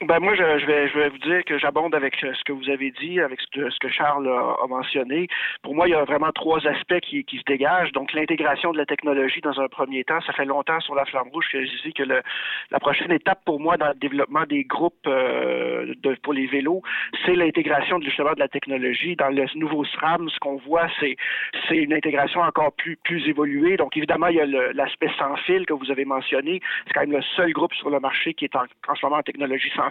Ben 0.02 0.19
moi, 0.19 0.35
je, 0.35 0.67
vais, 0.67 1.08
vous 1.08 1.19
dire 1.19 1.44
que 1.44 1.56
j'abonde 1.56 1.94
avec 1.94 2.17
ce 2.17 2.43
que 2.44 2.52
vous 2.52 2.69
avez 2.69 2.91
dit, 3.00 3.20
avec 3.20 3.41
ce 3.41 3.79
que, 3.79 3.88
Charles 3.88 4.29
a, 4.29 4.67
mentionné. 4.67 5.29
Pour 5.62 5.76
moi, 5.76 5.87
il 5.87 5.93
y 5.93 5.94
a 5.94 6.05
vraiment 6.05 6.32
trois 6.32 6.67
aspects 6.67 6.99
qui, 7.00 7.25
se 7.31 7.44
dégagent. 7.46 7.93
Donc, 7.93 8.12
l'intégration 8.12 8.73
de 8.73 8.79
la 8.79 8.87
technologie 8.87 9.41
dans 9.41 9.61
un 9.61 9.69
premier 9.69 10.02
temps. 10.02 10.20
Ça 10.26 10.32
fait 10.32 10.46
longtemps 10.46 10.81
sur 10.81 10.96
la 10.96 11.05
flamme 11.05 11.29
rouge 11.29 11.46
que 11.52 11.64
je 11.64 11.82
dis 11.85 11.93
que 11.93 12.02
la 12.02 12.81
prochaine 12.81 13.12
étape 13.12 13.38
pour 13.44 13.61
moi 13.61 13.76
dans 13.76 13.88
le 13.88 13.94
développement 13.94 14.44
des 14.46 14.64
groupes 14.64 15.06
euh, 15.06 15.94
pour 16.25 16.32
les 16.32 16.47
vélos, 16.47 16.82
c'est 17.25 17.37
l'intégration 17.37 18.00
justement 18.00 18.32
de 18.32 18.40
la 18.40 18.49
technologie. 18.49 19.14
Dans 19.14 19.31
le 19.31 19.47
nouveau 19.55 19.85
SRAM, 19.85 20.29
ce 20.29 20.38
qu'on 20.40 20.56
voit, 20.56 20.88
c'est 20.99 21.17
une 21.70 21.94
intégration 21.94 22.40
encore 22.40 22.73
plus 22.73 22.97
plus 23.05 23.29
évoluée. 23.29 23.76
Donc, 23.76 23.97
évidemment, 23.97 24.26
il 24.26 24.37
y 24.37 24.40
a 24.40 24.47
l'aspect 24.73 25.11
sans 25.19 25.37
fil 25.37 25.67
que 25.67 25.73
vous 25.73 25.93
avez 25.93 26.05
mentionné. 26.05 26.61
C'est 26.87 26.94
quand 26.94 27.02
même 27.02 27.12
le 27.12 27.23
seul 27.37 27.52
groupe 27.52 27.75
sur 27.75 27.90
le 27.90 28.00
marché 28.00 28.35
qui 28.35 28.47
est 28.47 28.56
en, 28.56 28.64
en 28.88 28.94
ce 28.97 29.06
moment 29.06 29.19
en 29.19 29.23
technologie 29.23 29.70
sans 29.76 29.85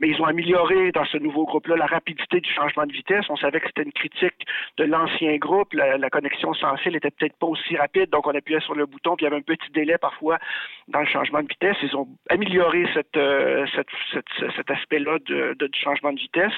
mais 0.00 0.08
ils 0.08 0.20
ont 0.20 0.24
amélioré 0.24 0.92
dans 0.92 1.04
ce 1.04 1.18
nouveau 1.18 1.44
groupe-là 1.44 1.76
la 1.76 1.86
rapidité 1.86 2.40
du 2.40 2.50
changement 2.50 2.86
de 2.86 2.92
vitesse. 2.92 3.24
On 3.28 3.36
savait 3.36 3.60
que 3.60 3.66
c'était 3.66 3.82
une 3.82 3.92
critique 3.92 4.46
de 4.76 4.84
l'ancien 4.84 5.36
groupe. 5.36 5.72
La, 5.74 6.10
connexion 6.10 6.52
sans 6.54 6.76
fil 6.76 6.96
était 6.96 7.10
peut-être 7.10 7.36
pas 7.38 7.46
aussi 7.46 7.76
rapide, 7.76 8.10
donc 8.10 8.26
on 8.26 8.34
appuyait 8.34 8.60
sur 8.60 8.74
le 8.74 8.86
bouton, 8.86 9.14
puis 9.14 9.24
il 9.24 9.28
y 9.28 9.32
avait 9.32 9.36
un 9.36 9.42
petit 9.42 9.70
délai 9.72 9.96
parfois 9.96 10.38
dans 10.88 11.00
le 11.00 11.06
changement 11.06 11.40
de 11.42 11.48
vitesse. 11.48 11.76
Ils 11.82 11.96
ont 11.96 12.08
amélioré 12.28 12.84
euh, 13.16 13.66
cet 14.56 14.70
aspect-là 14.70 15.18
du 15.18 15.80
changement 15.80 16.12
de 16.12 16.18
vitesse. 16.18 16.52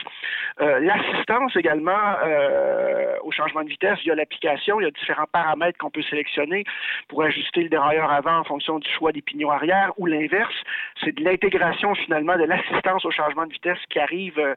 Euh, 0.60 0.80
l'assistance 0.80 1.54
également 1.56 2.16
euh, 2.24 3.16
au 3.22 3.30
changement 3.30 3.62
de 3.62 3.68
vitesse 3.68 3.98
via 4.00 4.14
l'application, 4.14 4.80
il 4.80 4.84
y 4.84 4.86
a 4.86 4.90
différents 4.90 5.26
paramètres 5.30 5.78
qu'on 5.78 5.90
peut 5.90 6.02
sélectionner 6.02 6.64
pour 7.08 7.22
ajuster 7.22 7.62
le 7.62 7.68
dérailleur 7.68 8.10
avant 8.10 8.38
en 8.38 8.44
fonction 8.44 8.78
du 8.78 8.88
choix 8.90 9.12
des 9.12 9.22
pignons 9.22 9.50
arrière 9.50 9.92
ou 9.98 10.06
l'inverse. 10.06 10.54
C'est 11.02 11.14
de 11.14 11.24
l'intégration 11.24 11.94
finalement 11.94 12.36
de 12.36 12.44
l'assistance 12.56 13.04
au 13.04 13.10
changement 13.10 13.46
de 13.46 13.52
vitesse 13.52 13.78
qui 13.90 13.98
arrive. 13.98 14.38
Euh, 14.38 14.54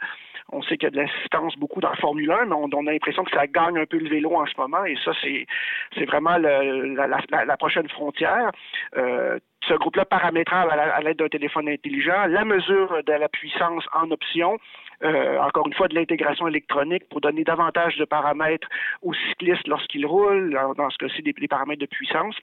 on 0.52 0.62
sait 0.62 0.78
qu'il 0.78 0.84
y 0.84 0.88
a 0.88 0.92
de 0.92 0.98
l'assistance 0.98 1.56
beaucoup 1.58 1.82
dans 1.82 1.90
la 1.90 1.96
Formule 1.96 2.32
1, 2.32 2.46
mais 2.46 2.56
on, 2.56 2.88
a 2.88 2.92
l'impression 2.92 3.24
que 3.24 3.32
ça 3.32 3.48
gagne 3.48 3.78
un 3.78 3.86
peu 3.86 3.98
le 3.98 4.10
vélo 4.10 4.36
en 4.36 4.46
ce 4.46 4.54
moment, 4.58 4.86
et 4.86 4.96
ça, 5.04 5.12
c'est, 5.22 6.06
vraiment 6.06 6.38
la, 6.38 7.58
prochaine 7.58 7.90
frontière. 7.90 8.52
Euh, 8.96 9.40
ce 9.68 9.74
groupe-là 9.74 10.06
paramétrable 10.06 10.72
à 10.72 11.02
l'aide 11.02 11.18
d'un 11.18 11.28
téléphone 11.28 11.68
intelligent, 11.68 12.28
la 12.28 12.46
mesure 12.46 13.04
de 13.04 13.14
la 13.14 13.28
puissance 13.28 13.84
en 13.94 14.12
option, 14.12 14.60
euh, 15.04 15.40
encore 15.40 15.66
une 15.66 15.74
fois 15.74 15.88
de 15.88 15.96
l'intégration 15.96 16.48
électronique 16.48 17.10
pour 17.10 17.22
donner 17.22 17.44
davantage 17.44 17.98
de 17.98 18.06
paramètres 18.06 18.68
aux 19.02 19.14
cyclistes 19.14 19.68
lorsqu'ils 19.68 20.06
roulent, 20.06 20.56
dans 20.78 20.90
ce 20.92 20.98
cas-ci 20.98 21.24
des 21.24 21.34
paramètres 21.48 21.82
de 21.82 21.88
puissance. 21.88 22.36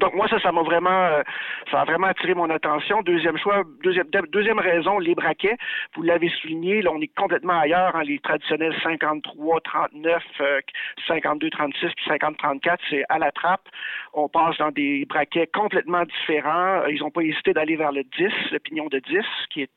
Donc 0.00 0.14
moi 0.14 0.28
ça 0.28 0.38
ça 0.40 0.52
m'a 0.52 0.62
vraiment 0.62 0.90
euh, 0.90 1.22
ça 1.70 1.80
a 1.80 1.84
vraiment 1.84 2.08
attiré 2.08 2.34
mon 2.34 2.50
attention. 2.50 3.02
Deuxième 3.02 3.38
choix, 3.38 3.62
deuxième 3.82 4.06
deuxième 4.32 4.58
raison, 4.58 4.98
les 4.98 5.14
braquets. 5.14 5.56
Vous 5.94 6.02
l'avez 6.02 6.28
souligné, 6.28 6.82
là 6.82 6.90
on 6.92 7.00
est 7.00 7.14
complètement 7.14 7.58
ailleurs. 7.60 7.96
Hein, 7.96 8.02
les 8.02 8.18
traditionnels 8.18 8.74
53, 8.82 9.60
39, 9.60 10.22
52, 11.06 11.50
36 11.50 11.86
puis 11.96 12.04
50, 12.08 12.36
34, 12.36 12.80
c'est 12.90 13.04
à 13.08 13.18
la 13.18 13.32
trappe. 13.32 13.68
On 14.12 14.28
passe 14.28 14.58
dans 14.58 14.70
des 14.70 15.04
braquets 15.06 15.46
complètement 15.46 16.02
différents. 16.04 16.84
Ils 16.86 17.00
n'ont 17.00 17.10
pas 17.10 17.22
hésité 17.22 17.52
d'aller 17.52 17.76
vers 17.76 17.92
le 17.92 18.02
10, 18.02 18.28
le 18.52 18.58
pignon 18.58 18.86
de 18.88 18.98
10, 18.98 19.24
qui 19.50 19.62
est 19.62 19.70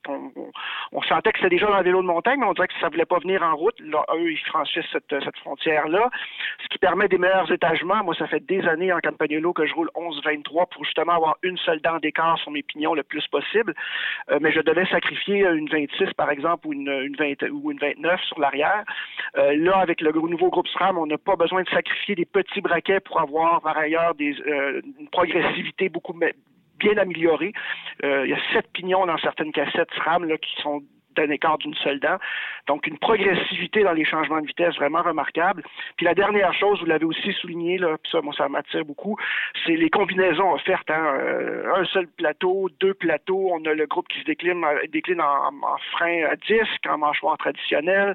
on, 0.92 1.01
sentait 1.04 1.32
que 1.32 1.39
c'était 1.39 1.50
déjà 1.50 1.68
dans 1.68 1.78
le 1.78 1.84
vélo 1.84 2.01
de 2.01 2.08
montagne, 2.08 2.39
mais 2.39 2.46
on 2.46 2.54
dirait 2.54 2.68
que 2.68 2.74
ça 2.82 2.89
voulait 2.89 3.06
pas 3.06 3.20
venir 3.20 3.42
en 3.44 3.56
route. 3.56 3.80
Là, 3.80 4.04
eux, 4.16 4.32
ils 4.32 4.46
franchissent 4.46 4.89
cette, 4.92 5.10
cette 5.10 5.38
frontière 5.38 5.88
là, 5.88 6.10
ce 6.63 6.68
qui 6.70 6.78
permet 6.78 7.08
des 7.08 7.18
meilleurs 7.18 7.51
étagements. 7.51 8.04
Moi, 8.04 8.16
ça 8.16 8.28
fait 8.28 8.46
des 8.46 8.66
années 8.68 8.92
en 8.92 9.00
Campagnolo 9.00 9.54
que 9.54 9.66
je 9.66 9.74
roule 9.74 9.89
11-23 10.00 10.70
pour 10.70 10.84
justement 10.84 11.13
avoir 11.13 11.38
une 11.44 11.58
seule 11.58 11.82
dent 11.82 11.98
d'écart 11.98 12.38
sur 12.39 12.51
mes 12.51 12.63
pignons 12.63 12.94
le 12.94 13.03
plus 13.03 13.25
possible. 13.27 13.74
Euh, 14.32 14.39
mais 14.41 14.51
je 14.51 14.62
devais 14.62 14.86
sacrifier 14.86 15.46
une 15.46 15.70
26, 15.70 16.13
par 16.13 16.32
exemple, 16.32 16.68
ou 16.68 16.74
une, 16.74 16.89
une 16.89 17.15
20, 17.15 17.50
ou 17.51 17.72
une 17.72 17.79
29 17.79 18.22
sur 18.24 18.39
l'arrière. 18.39 18.84
Euh, 19.38 19.56
là, 19.58 19.77
avec 19.77 20.01
le 20.01 20.12
nouveau 20.12 20.50
groupe 20.50 20.68
SRAM, 20.68 20.98
on 20.98 21.06
n'a 21.06 21.18
pas 21.18 21.36
besoin 21.36 21.63
de 21.63 21.70
sacrifier 21.70 22.15
des 22.15 22.25
petits 22.25 22.62
braquets 22.62 23.00
pour 23.00 23.20
avoir, 23.20 23.62
par 23.62 23.77
ailleurs, 23.77 24.13
euh, 24.20 24.82
une 25.00 25.10
progressivité 25.10 25.89
beaucoup 25.89 26.13
bien 26.13 26.98
améliorée. 26.98 27.53
il 28.03 28.29
y 28.29 28.34
a 28.34 28.53
sept 28.53 28.68
pignons 28.74 29.06
dans 29.06 29.18
certaines 29.18 29.51
cassettes 29.51 29.94
SRAM 29.98 30.25
là, 30.25 30.38
qui 30.38 30.62
sont 30.62 30.82
un 31.20 31.30
écart 31.30 31.58
d'une 31.58 31.76
seule 31.76 32.00
dent. 32.00 32.18
Donc, 32.68 32.88
une 32.88 32.98
progressivité 32.98 33.84
dans 33.84 33.94
les 33.94 34.06
changements 34.06 34.42
de 34.42 34.48
vitesse 34.48 34.76
vraiment 34.76 35.02
remarquable. 35.02 35.64
Puis 35.98 36.06
la 36.06 36.14
dernière 36.14 36.54
chose, 36.54 36.80
vous 36.80 36.86
l'avez 36.86 37.06
aussi 37.06 37.34
souligné, 37.34 37.78
là, 37.78 37.98
puis 38.02 38.12
ça, 38.12 38.22
moi, 38.22 38.34
ça 38.38 38.48
m'attire 38.48 38.86
beaucoup, 38.86 39.18
c'est 39.66 39.76
les 39.76 39.90
combinaisons 39.90 40.54
offertes. 40.54 40.90
Hein. 40.90 41.16
Euh, 41.20 41.74
un 41.76 41.86
seul 41.86 42.08
plateau, 42.08 42.70
deux 42.80 42.94
plateaux, 42.94 43.50
on 43.52 43.64
a 43.66 43.74
le 43.74 43.86
groupe 43.86 44.08
qui 44.08 44.20
se 44.20 44.26
décline, 44.26 44.64
décline 44.92 45.22
en, 45.22 45.48
en 45.48 45.78
frein 45.92 46.26
à 46.26 46.36
disque, 46.36 46.86
en 46.88 46.98
mâchoire 46.98 47.38
traditionnelle, 47.38 48.14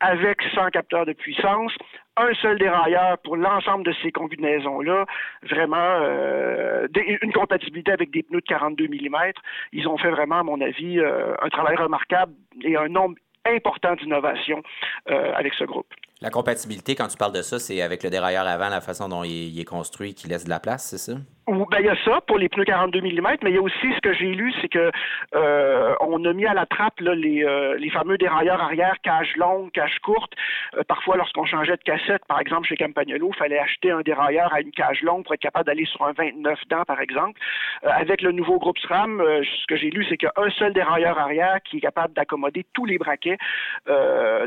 avec 0.00 0.42
100 0.54 0.68
capteurs 0.68 1.06
de 1.06 1.12
puissance 1.12 1.72
un 2.18 2.34
seul 2.34 2.58
dérailleur 2.58 3.18
pour 3.18 3.36
l'ensemble 3.36 3.84
de 3.84 3.94
ces 4.02 4.10
combinaisons-là, 4.10 5.06
vraiment 5.42 5.76
euh, 5.76 6.86
une 7.22 7.32
compatibilité 7.32 7.92
avec 7.92 8.10
des 8.10 8.22
pneus 8.22 8.40
de 8.40 8.46
42 8.46 8.88
mm. 8.88 9.32
Ils 9.72 9.88
ont 9.88 9.96
fait 9.96 10.10
vraiment, 10.10 10.40
à 10.40 10.42
mon 10.42 10.60
avis, 10.60 10.98
euh, 10.98 11.34
un 11.42 11.48
travail 11.48 11.76
remarquable 11.76 12.32
et 12.62 12.76
un 12.76 12.88
nombre 12.88 13.16
important 13.46 13.94
d'innovations 13.94 14.62
euh, 15.10 15.32
avec 15.34 15.54
ce 15.54 15.64
groupe. 15.64 15.92
La 16.20 16.30
compatibilité, 16.30 16.96
quand 16.96 17.06
tu 17.06 17.16
parles 17.16 17.32
de 17.32 17.42
ça, 17.42 17.60
c'est 17.60 17.80
avec 17.80 18.02
le 18.02 18.10
dérailleur 18.10 18.44
avant, 18.44 18.68
la 18.68 18.80
façon 18.80 19.08
dont 19.08 19.22
il 19.22 19.58
est 19.58 19.64
construit, 19.64 20.14
qui 20.14 20.26
laisse 20.26 20.44
de 20.44 20.50
la 20.50 20.58
place, 20.58 20.84
c'est 20.90 20.98
ça? 20.98 21.16
Ben, 21.48 21.78
il 21.78 21.86
y 21.86 21.88
a 21.88 21.96
ça 22.04 22.20
pour 22.26 22.38
les 22.38 22.50
pneus 22.50 22.64
42 22.64 23.00
mm, 23.00 23.36
mais 23.42 23.50
il 23.50 23.54
y 23.54 23.58
a 23.58 23.62
aussi 23.62 23.94
ce 23.94 24.00
que 24.02 24.12
j'ai 24.12 24.34
lu, 24.34 24.52
c'est 24.60 24.68
que 24.68 24.90
euh, 25.34 25.94
on 26.00 26.22
a 26.26 26.32
mis 26.34 26.44
à 26.44 26.52
la 26.52 26.66
trappe 26.66 27.00
les, 27.00 27.42
euh, 27.42 27.74
les 27.78 27.88
fameux 27.88 28.18
dérailleurs 28.18 28.60
arrière, 28.60 28.96
cage 29.02 29.34
longue, 29.36 29.70
cage 29.72 29.98
courte. 30.00 30.32
Euh, 30.76 30.82
parfois, 30.86 31.16
lorsqu'on 31.16 31.46
changeait 31.46 31.76
de 31.76 31.82
cassette, 31.82 32.22
par 32.26 32.38
exemple 32.40 32.68
chez 32.68 32.76
Campagnolo, 32.76 33.30
il 33.32 33.38
fallait 33.38 33.58
acheter 33.58 33.90
un 33.90 34.02
dérailleur 34.02 34.52
à 34.52 34.60
une 34.60 34.72
cage 34.72 35.00
longue 35.02 35.24
pour 35.24 35.32
être 35.34 35.40
capable 35.40 35.66
d'aller 35.66 35.86
sur 35.86 36.02
un 36.02 36.12
29 36.12 36.58
dents, 36.68 36.84
par 36.84 37.00
exemple. 37.00 37.40
avec 37.82 38.20
le 38.20 38.32
nouveau 38.32 38.58
groupe 38.58 38.78
SRAM, 38.80 39.22
ce 39.22 39.66
que 39.68 39.76
j'ai 39.76 39.90
lu, 39.90 40.04
c'est 40.08 40.18
qu'il 40.18 40.28
y 40.28 40.40
a 40.40 40.44
un 40.44 40.50
seul 40.50 40.74
dérailleur 40.74 41.18
arrière 41.18 41.60
qui 41.64 41.78
est 41.78 41.80
capable 41.80 42.12
d'accommoder 42.12 42.66
tous 42.74 42.84
les 42.84 42.98
braquets, 42.98 43.38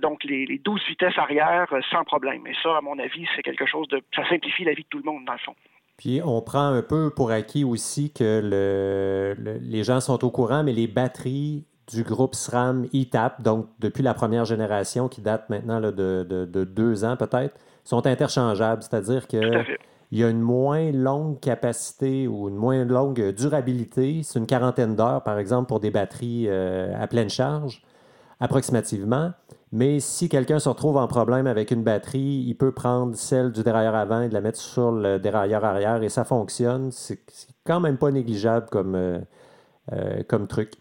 donc 0.02 0.24
les, 0.24 0.46
les 0.46 0.60
12 0.60 0.82
vitesses 0.88 1.18
arrière 1.18 1.61
sans 1.92 2.04
problème. 2.04 2.46
Et 2.48 2.54
ça, 2.62 2.78
à 2.78 2.82
mon 2.82 2.98
avis, 3.00 3.26
c'est 3.36 3.42
quelque 3.42 3.66
chose 3.66 3.88
de... 3.90 4.02
ça 4.16 4.28
simplifie 4.30 4.64
la 4.64 4.74
vie 4.74 4.84
de 4.84 4.88
tout 4.90 4.98
le 4.98 5.04
monde, 5.04 5.26
dans 5.26 5.34
le 5.34 5.40
fond. 5.40 5.56
Puis 5.98 6.20
on 6.26 6.42
prend 6.42 6.66
un 6.66 6.82
peu 6.82 7.12
pour 7.16 7.32
acquis 7.32 7.64
aussi 7.64 8.12
que 8.12 8.42
le, 8.44 9.60
les 9.62 9.84
gens 9.84 10.00
sont 10.00 10.26
au 10.26 10.32
courant, 10.32 10.64
mais 10.64 10.74
les 10.74 10.88
batteries 10.88 11.66
du 11.94 12.04
groupe 12.04 12.36
SRAM 12.36 12.88
ETAP, 12.94 13.42
donc 13.42 13.68
depuis 13.80 14.02
la 14.02 14.14
première 14.14 14.46
génération 14.46 15.08
qui 15.08 15.22
date 15.22 15.50
maintenant 15.50 15.80
de, 15.80 15.92
de, 15.92 16.64
deux 16.64 17.04
ans 17.04 17.18
peut-être, 17.18 17.56
sont 17.84 18.08
interchangeables. 18.08 18.82
C'est-à-dire 18.82 19.28
qu'il 19.28 19.78
y 20.12 20.24
a 20.24 20.30
une 20.30 20.42
moins 20.42 20.92
longue 20.92 21.40
capacité 21.40 22.28
ou 22.28 22.50
une 22.50 22.56
moins 22.56 22.84
longue 22.86 23.32
durabilité. 23.36 24.22
C'est 24.24 24.40
une 24.40 24.48
quarantaine 24.48 24.96
d'heures, 24.96 25.24
par 25.24 25.38
exemple, 25.38 25.68
pour 25.68 25.80
des 25.80 25.92
batteries 25.92 26.46
euh, 26.48 26.94
à 27.00 27.08
pleine 27.08 27.30
charge, 27.30 27.84
approximativement. 28.40 29.34
Mais 29.72 30.02
si 30.02 30.28
quelqu'un 30.28 30.60
se 30.60 30.68
retrouve 30.68 30.98
en 30.98 31.08
problème 31.08 31.48
avec 31.48 31.72
une 31.72 31.84
batterie, 31.84 32.44
il 32.46 32.56
peut 32.56 32.74
prendre 32.74 33.16
celle 33.16 33.52
du 33.52 33.64
dérailleur 33.64 33.96
avant 33.96 34.22
et 34.22 34.28
de 34.28 34.34
la 34.34 34.42
mettre 34.42 34.60
sur 34.60 34.92
le 34.92 35.18
dérailleur 35.18 35.64
arrière 35.64 36.04
et 36.04 36.10
ça 36.10 36.26
fonctionne. 36.26 36.92
C'est 36.92 37.22
quand 37.66 37.80
même 37.80 37.98
pas 37.98 38.12
négligeable 38.12 38.68
comme, 38.70 38.96
euh, 38.96 39.20
euh, 39.94 40.24
comme 40.28 40.48
truc. 40.48 40.74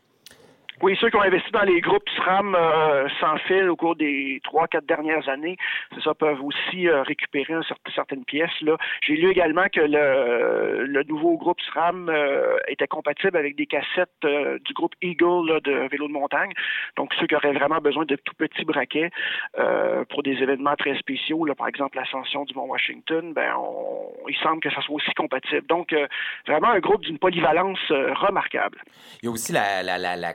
Oui, 0.82 0.96
ceux 0.98 1.10
qui 1.10 1.16
ont 1.16 1.22
investi 1.22 1.50
dans 1.50 1.62
les 1.62 1.82
groupes 1.82 2.08
SRAM 2.16 2.54
euh, 2.54 3.06
sans 3.20 3.36
fil 3.46 3.68
au 3.68 3.76
cours 3.76 3.96
des 3.96 4.40
trois, 4.44 4.66
quatre 4.66 4.86
dernières 4.86 5.28
années, 5.28 5.58
c'est 5.94 6.02
ça, 6.02 6.14
peuvent 6.14 6.42
aussi 6.42 6.88
euh, 6.88 7.02
récupérer 7.02 7.52
certaines 7.94 8.24
pièces. 8.24 8.50
J'ai 9.02 9.16
lu 9.16 9.30
également 9.30 9.66
que 9.70 9.80
le, 9.80 11.02
nouveau 11.02 11.36
groupe 11.36 11.60
SRAM 11.60 12.08
euh, 12.08 12.56
était 12.66 12.86
compatible 12.86 13.36
avec 13.36 13.56
des 13.56 13.66
cassettes 13.66 14.08
du 14.22 14.72
groupe 14.72 14.94
Eagle 15.02 15.60
de 15.62 15.88
vélo 15.90 16.08
de 16.08 16.12
montagne. 16.12 16.52
Donc, 16.96 17.12
ceux 17.20 17.26
qui 17.26 17.34
auraient 17.34 17.52
vraiment 17.52 17.78
besoin 17.78 18.06
de 18.06 18.16
tout 18.16 18.34
petits 18.34 18.64
braquets 18.64 19.10
pour 20.08 20.22
des 20.22 20.32
événements 20.32 20.76
très 20.76 20.96
spéciaux, 20.98 21.44
là, 21.44 21.54
par 21.54 21.68
exemple 21.68 21.98
l'ascension 21.98 22.44
du 22.44 22.54
Mont 22.54 22.66
Washington, 22.66 23.32
ben, 23.34 23.54
il 24.28 24.36
semble 24.36 24.60
que 24.60 24.70
ça 24.70 24.80
soit 24.82 24.94
aussi 24.94 25.12
compatible. 25.14 25.66
Donc, 25.66 25.94
vraiment 26.46 26.68
un 26.68 26.80
groupe 26.80 27.02
d'une 27.02 27.18
polyvalence 27.18 27.80
remarquable. 27.88 28.78
Il 29.22 29.26
y 29.26 29.28
a 29.28 29.32
aussi 29.32 29.52
la, 29.52 29.82
la, 29.82 29.98
la, 29.98 30.16
la 30.16 30.32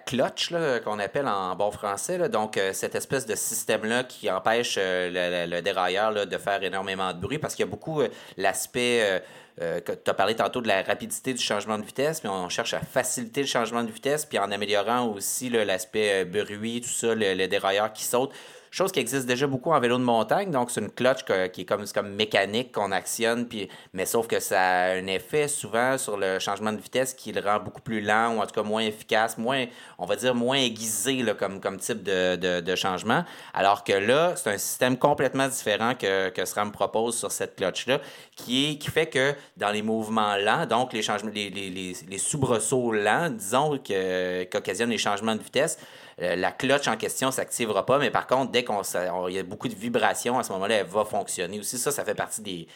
qu'on 0.84 1.00
appelle 1.00 1.27
en 1.27 1.56
bon 1.56 1.72
français. 1.72 2.30
Donc, 2.30 2.58
euh, 2.58 2.74
cette 2.74 2.96
espèce 2.96 3.25
de 3.25 3.36
système-là 3.36 4.04
qui 4.04 4.30
empêche 4.30 4.75
euh, 4.77 5.48
le, 5.48 5.62
dérailleur 5.62 6.27
de 6.27 6.38
faire 6.38 6.63
énormément 6.63 7.13
de 7.13 7.20
bruit 7.20 7.39
parce 7.39 7.56
qu'il 7.56 7.65
y 7.65 7.68
a 7.68 7.72
beaucoup 7.72 8.01
euh, 8.01 8.10
l'aspect. 8.38 9.24
que 9.58 9.94
tu 9.94 10.12
as 10.12 10.13
parlé 10.13 10.36
tantôt 10.36 10.60
de 10.62 10.68
la 10.68 10.82
rapidité 10.84 11.34
du 11.34 11.42
changement 11.42 11.77
de 11.80 11.86
vitesse, 11.86 12.24
mais 12.24 12.30
on 12.30 12.50
cherche 12.50 12.74
à 12.74 12.82
faciliter 12.82 13.39
le 13.42 13.48
changement 13.48 13.84
de 13.84 13.92
vitesse, 13.92 14.25
puis 14.25 14.38
en 14.38 14.51
améliorant 14.51 15.08
aussi 15.08 15.50
l'aspect 15.50 16.25
bruit, 16.25 16.82
tout 16.82 16.89
ça, 16.89 17.15
le, 17.15 17.34
le, 17.34 17.48
dérailleur 17.48 17.94
qui 17.94 18.04
saute 18.04 18.34
chose 18.75 18.91
qui 18.91 19.00
existe 19.00 19.25
déjà 19.25 19.48
beaucoup 19.48 19.72
en 19.72 19.79
vélo 19.79 19.98
de 19.98 20.03
montagne. 20.03 20.51
Donc, 20.51 20.70
c'est 20.70 20.82
une 20.82 20.91
clutch 20.91 21.24
qui 21.53 21.62
est 21.62 21.65
comme, 21.65 21.86
comme 21.88 22.10
mécanique 22.10 22.72
qu'on 22.74 22.91
actionne, 22.91 23.48
puis, 23.48 23.70
mais 23.94 24.05
sauf 24.05 24.27
que 24.27 24.39
ça 24.39 24.60
a 24.62 24.89
un 24.96 25.08
effet 25.08 25.48
souvent 25.48 25.98
sur 25.98 26.17
le 26.17 26.39
changement 26.39 26.74
de 26.74 26.77
vitesse 26.77 27.13
qui 27.13 27.32
le 27.32 27.41
rend 27.41 27.60
beaucoup 27.60 27.82
plus 27.82 28.01
lent 28.01 28.36
ou 28.36 28.41
en 28.41 28.46
tout 28.46 28.53
cas 28.53 28.63
moins 28.63 28.82
efficace, 28.82 29.38
moins, 29.38 29.65
on 29.98 30.05
va 30.05 30.15
dire, 30.15 30.36
moins 30.36 30.58
aiguisé 30.58 31.24
comme, 31.39 31.62
comme 31.62 31.77
type 31.77 32.03
de, 32.03 32.36
de, 32.60 32.75
changement. 32.75 33.24
Alors 33.53 33.84
que 33.84 33.94
là, 33.94 34.36
c'est 34.36 34.51
un 34.51 34.58
système 34.58 34.98
complètement 34.98 35.48
différent 35.48 35.94
que, 35.96 36.29
que 36.29 36.44
SRAM 36.44 36.72
propose 36.72 37.17
sur 37.17 37.32
cette 37.32 37.55
clutch-là, 37.55 38.01
qui, 38.36 38.77
qui 38.77 38.91
fait 38.91 39.08
que 39.08 39.34
dans 39.55 39.70
les 39.70 39.82
mouvements 39.82 40.36
lents, 40.36 40.65
donc 40.65 40.91
les, 40.91 41.01
changements, 41.01 41.32
les, 41.34 41.50
les, 41.50 41.70
les, 41.70 42.17
soubresauts 42.17 42.91
lents, 42.91 43.29
disons, 43.29 43.77
qu'occasionnent 43.77 44.89
les 44.89 44.98
changements 44.98 45.36
de 45.36 45.41
vitesse, 45.41 45.77
la 46.17 46.51
cloche 46.51 46.88
en 46.88 46.95
question 46.95 47.29
s'activera 47.29 47.86
pas, 47.86 48.00
mais 48.00 48.10
par 48.10 48.25
contre, 48.25 48.51
dès 48.51 48.63
qu'on 48.63 48.81
y 49.27 49.38
a 49.38 49.43
beaucoup 49.43 49.67
de 49.67 49.75
vibrations, 49.75 50.39
à 50.39 50.43
ce 50.43 50.53
moment-là, 50.53 50.75
elle 50.75 50.86
va 50.86 51.03
fonctionner 51.03 51.60
aussi. 51.60 51.77
Ça, 51.77 51.91
ça 51.91 52.05
fait 52.05 52.15
partie 52.15 52.41
des, 52.41 52.67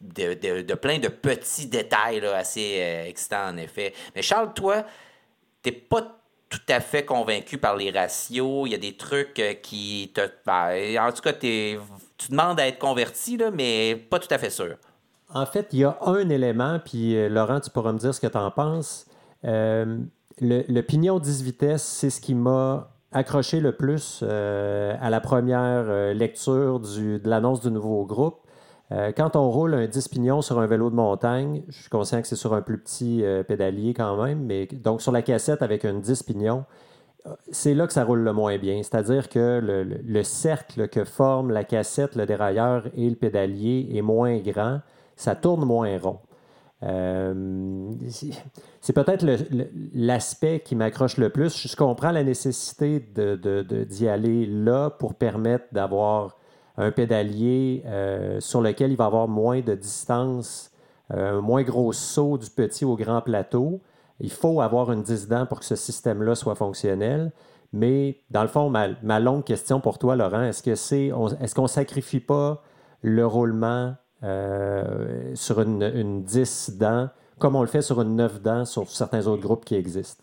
de, 0.00 0.74
plein 0.74 0.98
de 0.98 1.08
petits 1.08 1.66
détails 1.66 2.24
assez 2.26 2.76
euh, 2.78 3.04
excitants, 3.04 3.48
en 3.48 3.56
effet. 3.58 3.92
Mais 4.14 4.22
Charles, 4.22 4.54
toi, 4.54 4.84
t'es 5.62 5.72
pas 5.72 6.18
tout 6.48 6.60
à 6.70 6.80
fait 6.80 7.04
convaincu 7.04 7.58
par 7.58 7.76
les 7.76 7.90
ratios. 7.90 8.66
Il 8.66 8.72
y 8.72 8.74
a 8.74 8.78
des 8.78 8.96
trucs 8.96 9.38
euh, 9.38 9.52
qui 9.52 10.10
te. 10.14 10.22
Ben, 10.46 10.98
en 10.98 11.12
tout 11.12 11.20
cas, 11.20 11.34
tu 11.34 11.78
demandes 12.30 12.58
à 12.58 12.68
être 12.68 12.78
converti, 12.78 13.36
là, 13.36 13.50
mais 13.50 13.96
pas 13.96 14.18
tout 14.18 14.32
à 14.32 14.38
fait 14.38 14.50
sûr. 14.50 14.76
En 15.34 15.44
fait, 15.44 15.68
il 15.72 15.80
y 15.80 15.84
a 15.84 15.98
un 16.00 16.26
élément, 16.30 16.80
puis 16.82 17.28
Laurent, 17.28 17.60
tu 17.60 17.68
pourras 17.68 17.92
me 17.92 17.98
dire 17.98 18.14
ce 18.14 18.20
que 18.20 18.26
tu 18.28 18.38
en 18.38 18.50
penses 18.50 19.04
le, 20.40 20.80
pignon 20.82 21.18
10 21.18 21.42
vitesses, 21.42 21.82
c'est 21.82 22.10
ce 22.10 22.20
qui 22.20 22.34
m'a 22.34 22.90
accroché 23.12 23.60
le 23.60 23.72
plus 23.72 24.20
euh, 24.22 24.94
à 25.00 25.10
la 25.10 25.20
première 25.20 25.84
euh, 25.88 26.12
lecture 26.12 26.80
de 26.80 27.20
l'annonce 27.28 27.60
du 27.60 27.70
nouveau 27.70 28.04
groupe. 28.04 28.40
Euh, 28.90 29.12
quand 29.16 29.36
on 29.36 29.50
roule 29.50 29.74
un 29.74 29.86
10 29.86 30.08
pignons 30.08 30.42
sur 30.42 30.58
un 30.60 30.66
vélo 30.66 30.90
de 30.90 30.94
montagne, 30.94 31.62
je 31.68 31.80
suis 31.80 31.90
conscient 31.90 32.20
que 32.22 32.28
c'est 32.28 32.36
sur 32.36 32.54
un 32.54 32.62
plus 32.62 32.78
petit 32.78 33.22
pédalier 33.46 33.92
quand 33.94 34.22
même, 34.22 34.44
mais 34.44 34.66
donc 34.66 35.02
sur 35.02 35.12
la 35.12 35.22
cassette 35.22 35.62
avec 35.62 35.84
un 35.84 35.94
10 35.94 36.22
pignons, 36.22 36.64
c'est 37.50 37.74
là 37.74 37.86
que 37.86 37.92
ça 37.92 38.04
roule 38.04 38.20
le 38.20 38.32
moins 38.32 38.56
bien. 38.56 38.82
C'est-à-dire 38.82 39.28
que 39.28 39.60
le, 39.62 40.22
cercle 40.22 40.88
que 40.88 41.04
forme 41.04 41.50
la 41.50 41.64
cassette, 41.64 42.16
le 42.16 42.24
dérailleur 42.26 42.86
et 42.94 43.08
le 43.08 43.16
pédalier 43.16 43.88
est 43.92 44.02
moins 44.02 44.38
grand, 44.38 44.80
ça 45.16 45.34
tourne 45.34 45.64
moins 45.64 45.98
rond. 45.98 46.20
Euh, 46.84 47.90
c'est 48.80 48.92
peut-être 48.92 49.26
l'aspect 49.94 50.60
qui 50.60 50.76
m'accroche 50.76 51.16
le 51.16 51.30
plus. 51.30 51.66
Je 51.66 51.76
comprends 51.76 52.12
la 52.12 52.22
nécessité 52.22 53.00
d'y 53.00 53.14
de, 53.14 54.08
aller 54.08 54.46
là 54.46 54.90
pour 54.90 55.14
permettre 55.14 55.66
d'avoir 55.72 56.36
un 56.76 56.92
pédalier 56.92 57.82
euh, 57.86 58.38
sur 58.40 58.60
lequel 58.60 58.92
il 58.92 58.96
va 58.96 59.06
avoir 59.06 59.26
moins 59.26 59.60
de 59.60 59.74
distance, 59.74 60.70
euh, 61.12 61.38
un 61.38 61.40
moins 61.40 61.64
gros 61.64 61.92
saut 61.92 62.38
du 62.38 62.48
petit 62.48 62.84
au 62.84 62.96
grand 62.96 63.20
plateau. 63.20 63.80
Il 64.20 64.30
faut 64.30 64.60
avoir 64.60 64.92
une 64.92 65.02
10 65.02 65.28
dents 65.28 65.46
pour 65.46 65.60
que 65.60 65.64
ce 65.64 65.76
système-là 65.76 66.36
soit 66.36 66.54
fonctionnel. 66.54 67.32
Mais 67.72 68.20
dans 68.30 68.42
le 68.42 68.48
fond, 68.48 68.70
ma, 68.70 68.88
ma 69.02 69.20
longue 69.20 69.44
question 69.44 69.80
pour 69.80 69.98
toi, 69.98 70.16
Laurent, 70.16 70.42
est-ce 70.42 70.62
que 70.62 70.74
c'est, 70.74 71.10
est-ce 71.40 71.54
qu'on 71.54 71.66
sacrifie 71.66 72.20
pas 72.20 72.62
le 73.02 73.26
roulement 73.26 73.94
euh, 74.22 75.34
sur 75.34 75.60
une, 75.60 75.82
une 75.82 76.22
10 76.24 76.76
dents, 76.78 77.08
comme 77.38 77.54
on 77.56 77.62
le 77.62 77.68
fait 77.68 77.82
sur 77.82 78.00
une 78.00 78.16
9 78.16 78.42
dents 78.42 78.64
sur 78.64 78.88
certains 78.90 79.26
autres 79.26 79.42
groupes 79.42 79.64
qui 79.64 79.74
existent? 79.74 80.22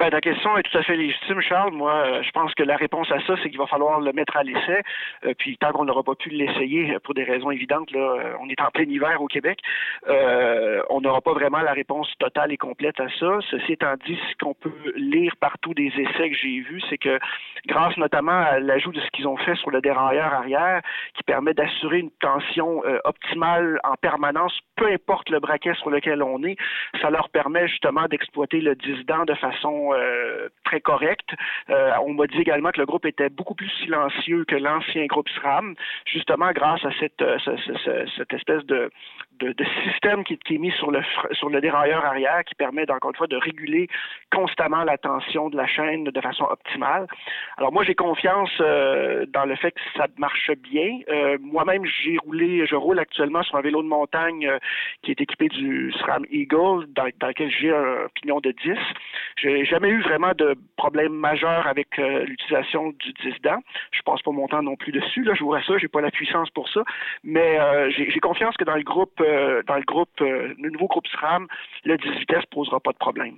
Ben, 0.00 0.10
ta 0.10 0.20
question 0.20 0.56
est 0.56 0.62
tout 0.62 0.78
à 0.78 0.84
fait 0.84 0.94
légitime, 0.94 1.40
Charles. 1.40 1.72
Moi, 1.72 1.92
euh, 1.92 2.22
je 2.22 2.30
pense 2.30 2.54
que 2.54 2.62
la 2.62 2.76
réponse 2.76 3.10
à 3.10 3.18
ça, 3.26 3.34
c'est 3.42 3.50
qu'il 3.50 3.58
va 3.58 3.66
falloir 3.66 4.00
le 4.00 4.12
mettre 4.12 4.36
à 4.36 4.44
l'essai. 4.44 4.82
Euh, 5.26 5.34
puis 5.36 5.58
tant 5.58 5.72
qu'on 5.72 5.86
n'aura 5.86 6.04
pas 6.04 6.14
pu 6.14 6.28
l'essayer 6.28 6.94
euh, 6.94 7.00
pour 7.00 7.14
des 7.14 7.24
raisons 7.24 7.50
évidentes, 7.50 7.90
là, 7.90 8.36
on 8.40 8.48
est 8.48 8.60
en 8.60 8.70
plein 8.70 8.84
hiver 8.84 9.20
au 9.20 9.26
Québec, 9.26 9.58
on 10.06 11.00
n'aura 11.00 11.20
pas 11.20 11.32
vraiment 11.32 11.58
la 11.58 11.72
réponse 11.72 12.08
totale 12.20 12.52
et 12.52 12.56
complète 12.56 13.00
à 13.00 13.08
ça. 13.18 13.38
Ceci 13.50 13.72
étant 13.72 13.94
dit, 14.06 14.16
ce 14.30 14.36
qu'on 14.44 14.54
peut 14.54 14.92
lire 14.94 15.34
partout 15.40 15.74
des 15.74 15.88
essais 15.88 16.30
que 16.30 16.36
j'ai 16.36 16.60
vus, 16.60 16.82
c'est 16.88 16.98
que 16.98 17.18
grâce 17.66 17.96
notamment 17.96 18.40
à 18.40 18.60
l'ajout 18.60 18.92
de 18.92 19.00
ce 19.00 19.10
qu'ils 19.10 19.26
ont 19.26 19.36
fait 19.36 19.56
sur 19.56 19.70
le 19.70 19.80
dérailleur 19.80 20.32
arrière, 20.32 20.80
qui 21.14 21.24
permet 21.24 21.54
d'assurer 21.54 21.98
une 21.98 22.10
tension 22.20 22.82
optimale 23.04 23.80
en 23.84 23.94
permanence, 23.94 24.56
peu 24.76 24.86
importe 24.86 25.30
le 25.30 25.40
braquet 25.40 25.74
sur 25.74 25.90
lequel 25.90 26.22
on 26.22 26.42
est, 26.44 26.56
ça 27.00 27.10
leur 27.10 27.28
permet 27.30 27.66
justement 27.68 28.06
d'exploiter 28.06 28.60
le 28.60 28.76
10 28.76 29.04
dents 29.04 29.24
de 29.24 29.34
façon 29.34 29.87
façon 29.92 30.50
très 30.64 30.80
correcte. 30.80 31.30
on 31.68 32.12
m'a 32.14 32.26
dit 32.26 32.38
également 32.38 32.70
que 32.70 32.80
le 32.80 32.86
groupe 32.86 33.06
était 33.06 33.30
beaucoup 33.30 33.54
plus 33.54 33.70
silencieux 33.82 34.44
que 34.44 34.56
l'ancien 34.56 35.06
groupe 35.06 35.28
SRAM, 35.30 35.74
justement 36.04 36.50
grâce 36.52 36.84
à 36.84 36.90
cette, 37.00 37.24
cette 38.16 38.32
espèce 38.32 38.64
de, 38.66 38.90
de, 39.38 39.54
système 39.84 40.24
qui, 40.24 40.34
est 40.34 40.58
mis 40.58 40.72
sur 40.72 40.90
le, 40.90 41.00
sur 41.32 41.48
le 41.48 41.60
dérailleur 41.60 42.04
arrière 42.04 42.44
qui 42.44 42.54
permet, 42.54 42.90
encore 42.90 43.10
une 43.10 43.16
fois, 43.16 43.26
de 43.26 43.36
réguler 43.36 43.88
constamment 44.32 44.84
la 44.84 44.98
tension 44.98 45.48
de 45.50 45.56
la 45.56 45.66
chaîne 45.66 46.04
de 46.04 46.20
façon 46.20 46.44
optimale. 46.44 47.06
Alors 47.56 47.72
moi, 47.72 47.84
j'ai 47.84 47.94
confiance 47.94 48.50
euh, 48.60 49.26
dans 49.26 49.44
le 49.44 49.56
fait 49.56 49.72
que 49.72 49.80
ça 49.96 50.06
marche 50.16 50.50
bien. 50.50 51.00
Euh, 51.08 51.38
moi-même, 51.40 51.84
j'ai 51.84 52.16
roulé, 52.18 52.66
je 52.66 52.74
roule 52.74 52.98
actuellement 52.98 53.42
sur 53.42 53.56
un 53.56 53.60
vélo 53.60 53.82
de 53.82 53.88
montagne 53.88 54.46
euh, 54.46 54.58
qui 55.02 55.10
est 55.10 55.20
équipé 55.20 55.48
du 55.48 55.92
SRAM 55.92 56.24
Eagle, 56.30 56.86
dans, 56.88 57.04
lequel 57.04 57.50
j'ai 57.50 57.74
un 57.74 58.08
pignon 58.14 58.40
de 58.40 58.52
10. 58.52 58.76
J'ai 59.36 59.64
jamais 59.64 59.88
eu 59.88 60.02
vraiment 60.02 60.32
de 60.36 60.56
problème 60.76 61.12
majeur 61.12 61.66
avec 61.66 61.96
l'utilisation 61.96 62.90
du 62.98 63.12
10 63.12 63.40
dents. 63.42 63.60
Je 63.92 64.02
passe 64.02 64.22
pas 64.22 64.30
mon 64.30 64.48
temps 64.48 64.62
non 64.62 64.76
plus 64.76 64.92
dessus. 64.92 65.22
Là, 65.22 65.34
je 65.34 65.44
vous 65.44 65.50
rassure, 65.50 65.78
j'ai 65.78 65.88
pas 65.88 66.00
la 66.00 66.10
puissance 66.10 66.50
pour 66.50 66.68
ça. 66.68 66.82
Mais 67.24 67.58
j'ai 67.90 68.20
confiance 68.20 68.56
que 68.56 68.64
dans 68.64 68.76
le 68.76 68.82
groupe 68.82 69.22
euh, 69.28 69.62
dans 69.66 69.76
le 69.76 69.82
groupe, 69.82 70.08
euh, 70.20 70.54
le 70.58 70.70
nouveau 70.70 70.86
groupe 70.86 71.06
SRAM, 71.08 71.46
le 71.84 71.96
10 71.96 72.10
vitesses 72.20 72.44
ne 72.50 72.54
posera 72.54 72.80
pas 72.80 72.92
de 72.92 72.98
problème. 72.98 73.36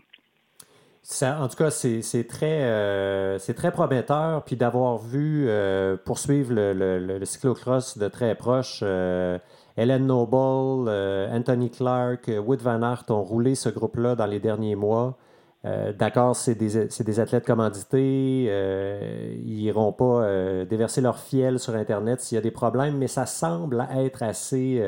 en 1.22 1.48
tout 1.48 1.56
cas, 1.56 1.70
c'est 1.70 2.26
très, 2.28 2.60
euh, 2.62 3.38
très 3.56 3.72
prometteur. 3.72 4.44
Puis 4.44 4.56
d'avoir 4.56 4.98
vu 4.98 5.48
poursuivre 6.04 6.54
le, 6.54 6.72
le, 6.98 7.24
cyclocross 7.24 7.98
de 7.98 8.08
très 8.08 8.34
proche, 8.34 8.82
Helen 8.82 10.06
Noble, 10.06 10.88
Anthony 11.32 11.70
Clark, 11.70 12.28
Wood 12.28 12.60
Van 12.60 12.82
Aert 12.82 13.04
ont 13.10 13.22
roulé 13.22 13.54
ce 13.54 13.68
groupe-là 13.68 14.14
dans 14.14 14.26
les 14.26 14.40
derniers 14.40 14.76
mois. 14.76 15.16
D'accord, 15.64 16.36
c'est 16.36 16.54
des, 16.54 16.86
des, 16.86 17.20
athlètes 17.20 17.46
commandités. 17.46 18.44
ils 18.44 19.56
n'iront 19.56 19.92
pas 19.92 20.64
déverser 20.64 21.00
leur 21.00 21.18
fiel 21.18 21.58
sur 21.58 21.74
Internet 21.74 22.20
s'il 22.20 22.36
y 22.36 22.38
a 22.38 22.42
des 22.42 22.50
problèmes, 22.50 22.96
mais 22.96 23.08
ça 23.08 23.26
semble 23.26 23.86
être 23.94 24.22
assez 24.22 24.82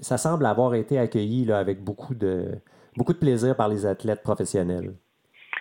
ça 0.00 0.18
semble 0.18 0.46
avoir 0.46 0.74
été 0.74 0.98
accueilli 0.98 1.50
avec 1.52 1.82
beaucoup 1.82 2.14
de, 2.14 2.58
beaucoup 2.96 3.12
de 3.12 3.18
plaisir 3.18 3.56
par 3.56 3.68
les 3.68 3.86
athlètes 3.86 4.22
professionnels. 4.22 4.94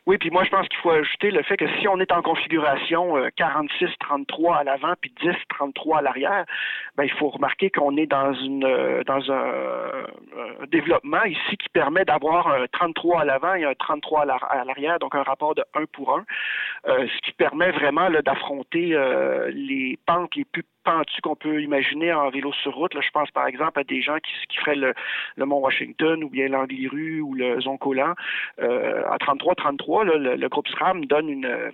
Oui, 0.08 0.20
puis 0.20 0.30
moi, 0.30 0.44
je 0.44 0.52
pense 0.52 0.68
qu'il 0.68 0.78
faut 0.82 0.92
ajouter 0.92 1.32
le 1.32 1.42
fait 1.42 1.58
que 1.58 1.66
si 1.80 1.88
on 1.88 2.00
est 2.00 2.12
en 2.12 2.22
configuration 2.22 3.18
46-33 3.18 3.26
euh, 3.40 4.52
à 4.52 4.64
l'avant 4.64 4.94
puis 5.02 5.12
10-33 5.20 5.98
à 5.98 6.02
l'arrière, 6.04 6.46
ben, 6.96 7.06
il 7.06 7.12
faut 7.14 7.30
remarquer 7.30 7.72
qu'on 7.72 7.98
est 7.98 8.06
dans 8.06 8.32
une 8.34 8.66
euh, 8.66 9.04
dans 9.04 9.32
un, 9.32 10.68
développement 10.68 11.24
ici 11.24 11.58
qui 11.58 11.70
permet 11.70 12.06
d'avoir 12.06 12.48
un 12.48 12.68
33 12.72 13.22
à 13.22 13.26
l'avant 13.26 13.56
et 13.56 13.64
un 13.64 13.74
33 13.74 14.22
à 14.22 14.64
l'arrière, 14.64 15.00
donc 15.00 15.16
un 15.16 15.24
rapport 15.24 15.56
de 15.56 15.64
1 15.74 15.86
pour 15.92 16.16
1, 16.16 16.26
euh, 16.88 17.08
ce 17.08 17.22
qui 17.22 17.32
permet 17.32 17.72
vraiment 17.72 18.10
d'affronter 18.24 18.96
les 19.50 19.98
pentes 20.06 20.36
les 20.36 20.46
plus 20.46 20.64
pentu 20.86 21.22
qu'on 21.22 21.36
peut 21.36 21.62
imaginer 21.62 22.14
en 22.14 22.30
vélo 22.30 22.54
sur 22.54 22.76
route? 22.76 22.94
Là, 22.94 23.02
je 23.02 23.10
pense 23.10 23.30
par 23.32 23.48
exemple 23.48 23.80
à 23.80 23.84
des 23.84 24.02
gens 24.02 24.18
qui, 24.18 24.32
qui 24.50 24.58
feraient 24.58 24.76
le, 24.76 24.94
Mont 25.38 25.60
Washington 25.60 26.24
ou 26.24 26.30
bien 26.30 26.48
l'Angliru 26.48 27.22
ou 27.22 27.34
le 27.34 27.60
Zoncolan. 27.62 28.14
Euh, 28.62 29.04
à 29.10 29.18
33-33, 29.18 30.06
le, 30.06 30.48
groupe 30.48 30.68
SRAM 30.70 31.06
donne 31.06 31.30
une, 31.30 31.72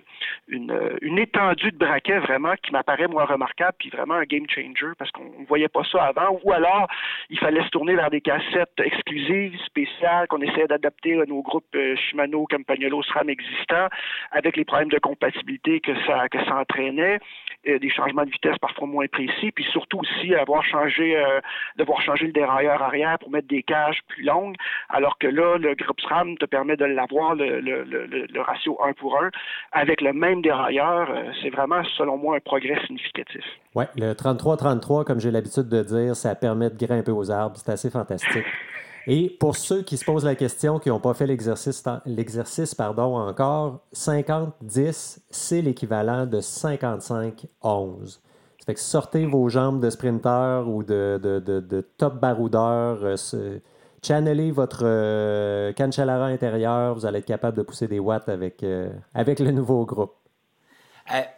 une, 0.48 1.18
étendue 1.18 1.70
de 1.70 1.76
braquet 1.76 2.18
vraiment 2.18 2.54
qui 2.62 2.72
m'apparaît 2.72 3.06
moins 3.06 3.24
remarquable 3.24 3.76
puis 3.78 3.90
vraiment 3.90 4.14
un 4.14 4.24
game 4.24 4.48
changer 4.48 4.92
parce 4.98 5.10
qu'on 5.12 5.24
ne 5.24 5.46
voyait 5.46 5.68
pas 5.68 5.84
ça 5.90 6.04
avant. 6.04 6.40
Ou 6.42 6.52
alors, 6.52 6.88
il 7.30 7.38
fallait 7.38 7.62
se 7.62 7.68
tourner 7.68 7.94
vers 7.94 8.10
des 8.10 8.20
cassettes 8.20 8.80
exclusives, 8.82 9.56
spéciales, 9.66 10.26
qu'on 10.28 10.40
essayait 10.40 10.66
d'adapter 10.66 11.20
à 11.20 11.26
nos 11.26 11.42
groupes 11.42 11.64
euh, 11.74 11.94
Shimano, 11.96 12.46
Campagnolo, 12.46 13.02
SRAM 13.02 13.28
existants 13.28 13.88
avec 14.32 14.56
les 14.56 14.64
problèmes 14.64 14.88
de 14.88 14.98
compatibilité 14.98 15.80
que 15.80 15.92
ça, 16.06 16.28
que 16.28 16.42
ça 16.44 16.56
entraînait, 16.56 17.18
des 17.64 17.90
changements 17.90 18.24
de 18.24 18.30
vitesse 18.30 18.58
parfois 18.60 18.86
moins 18.86 19.06
précis, 19.06 19.52
puis 19.52 19.64
surtout 19.70 20.00
aussi 20.00 20.34
avoir 20.34 20.64
changé, 20.64 21.16
euh, 21.16 21.40
devoir 21.76 22.00
changer 22.02 22.26
le 22.26 22.32
dérailleur 22.32 22.82
arrière 22.82 23.18
pour 23.18 23.30
mettre 23.30 23.48
des 23.48 23.62
cages 23.62 24.00
plus 24.08 24.24
longues, 24.24 24.56
alors 24.88 25.18
que 25.18 25.26
là, 25.26 25.58
le 25.58 25.74
groupe 25.74 26.00
SRAM 26.00 26.36
te 26.38 26.46
permet 26.46 26.76
de 26.76 26.84
l'avoir, 26.84 27.34
le, 27.34 27.60
le, 27.60 27.84
le, 27.84 28.40
ratio 28.40 28.78
1 28.82 28.92
pour 28.94 29.20
1, 29.20 29.30
avec 29.72 30.00
le 30.00 30.12
même 30.12 30.42
dérailleur. 30.42 31.10
Euh, 31.10 31.30
c'est 31.40 31.50
vraiment, 31.50 31.82
selon 31.96 32.16
moi, 32.16 32.36
un 32.36 32.40
progrès 32.40 32.78
significatif. 32.86 33.44
Oui, 33.74 33.84
le 33.96 34.12
33-33, 34.12 35.04
comme 35.04 35.20
j'ai 35.20 35.30
l'habitude 35.30 35.68
de 35.68 35.82
dire, 35.82 36.16
ça 36.16 36.34
permet 36.34 36.70
de 36.70 36.76
grimper 36.76 37.12
aux 37.12 37.30
arbres. 37.30 37.56
C'est 37.56 37.72
assez 37.72 37.90
fantastique. 37.90 38.44
Et 39.06 39.30
pour 39.30 39.56
ceux 39.56 39.82
qui 39.82 39.96
se 39.96 40.04
posent 40.04 40.24
la 40.24 40.34
question, 40.34 40.78
qui 40.78 40.88
n'ont 40.88 41.00
pas 41.00 41.14
fait 41.14 41.26
l'exercice, 41.26 41.82
encore, 43.28 43.80
50-10, 43.94 45.18
c'est 45.30 45.62
l'équivalent 45.62 46.26
de 46.26 46.40
55-11. 46.40 48.18
Ça 48.62 48.66
fait 48.66 48.74
que 48.74 48.80
sortez 48.80 49.26
vos 49.26 49.48
jambes 49.48 49.82
de 49.82 49.90
sprinter 49.90 50.68
ou 50.68 50.84
de, 50.84 51.18
de, 51.20 51.80
top 51.98 52.20
baroudeur, 52.20 53.00
euh, 53.02 53.16
votre 54.52 54.82
euh, 54.84 55.72
intérieur, 55.76 56.94
vous 56.94 57.04
allez 57.04 57.18
être 57.18 57.24
capable 57.24 57.56
de 57.56 57.62
pousser 57.62 57.88
des 57.88 57.98
watts 57.98 58.28
avec, 58.28 58.62
euh, 58.62 58.88
avec 59.14 59.40
le 59.40 59.50
nouveau 59.50 59.84
groupe. 59.84 60.14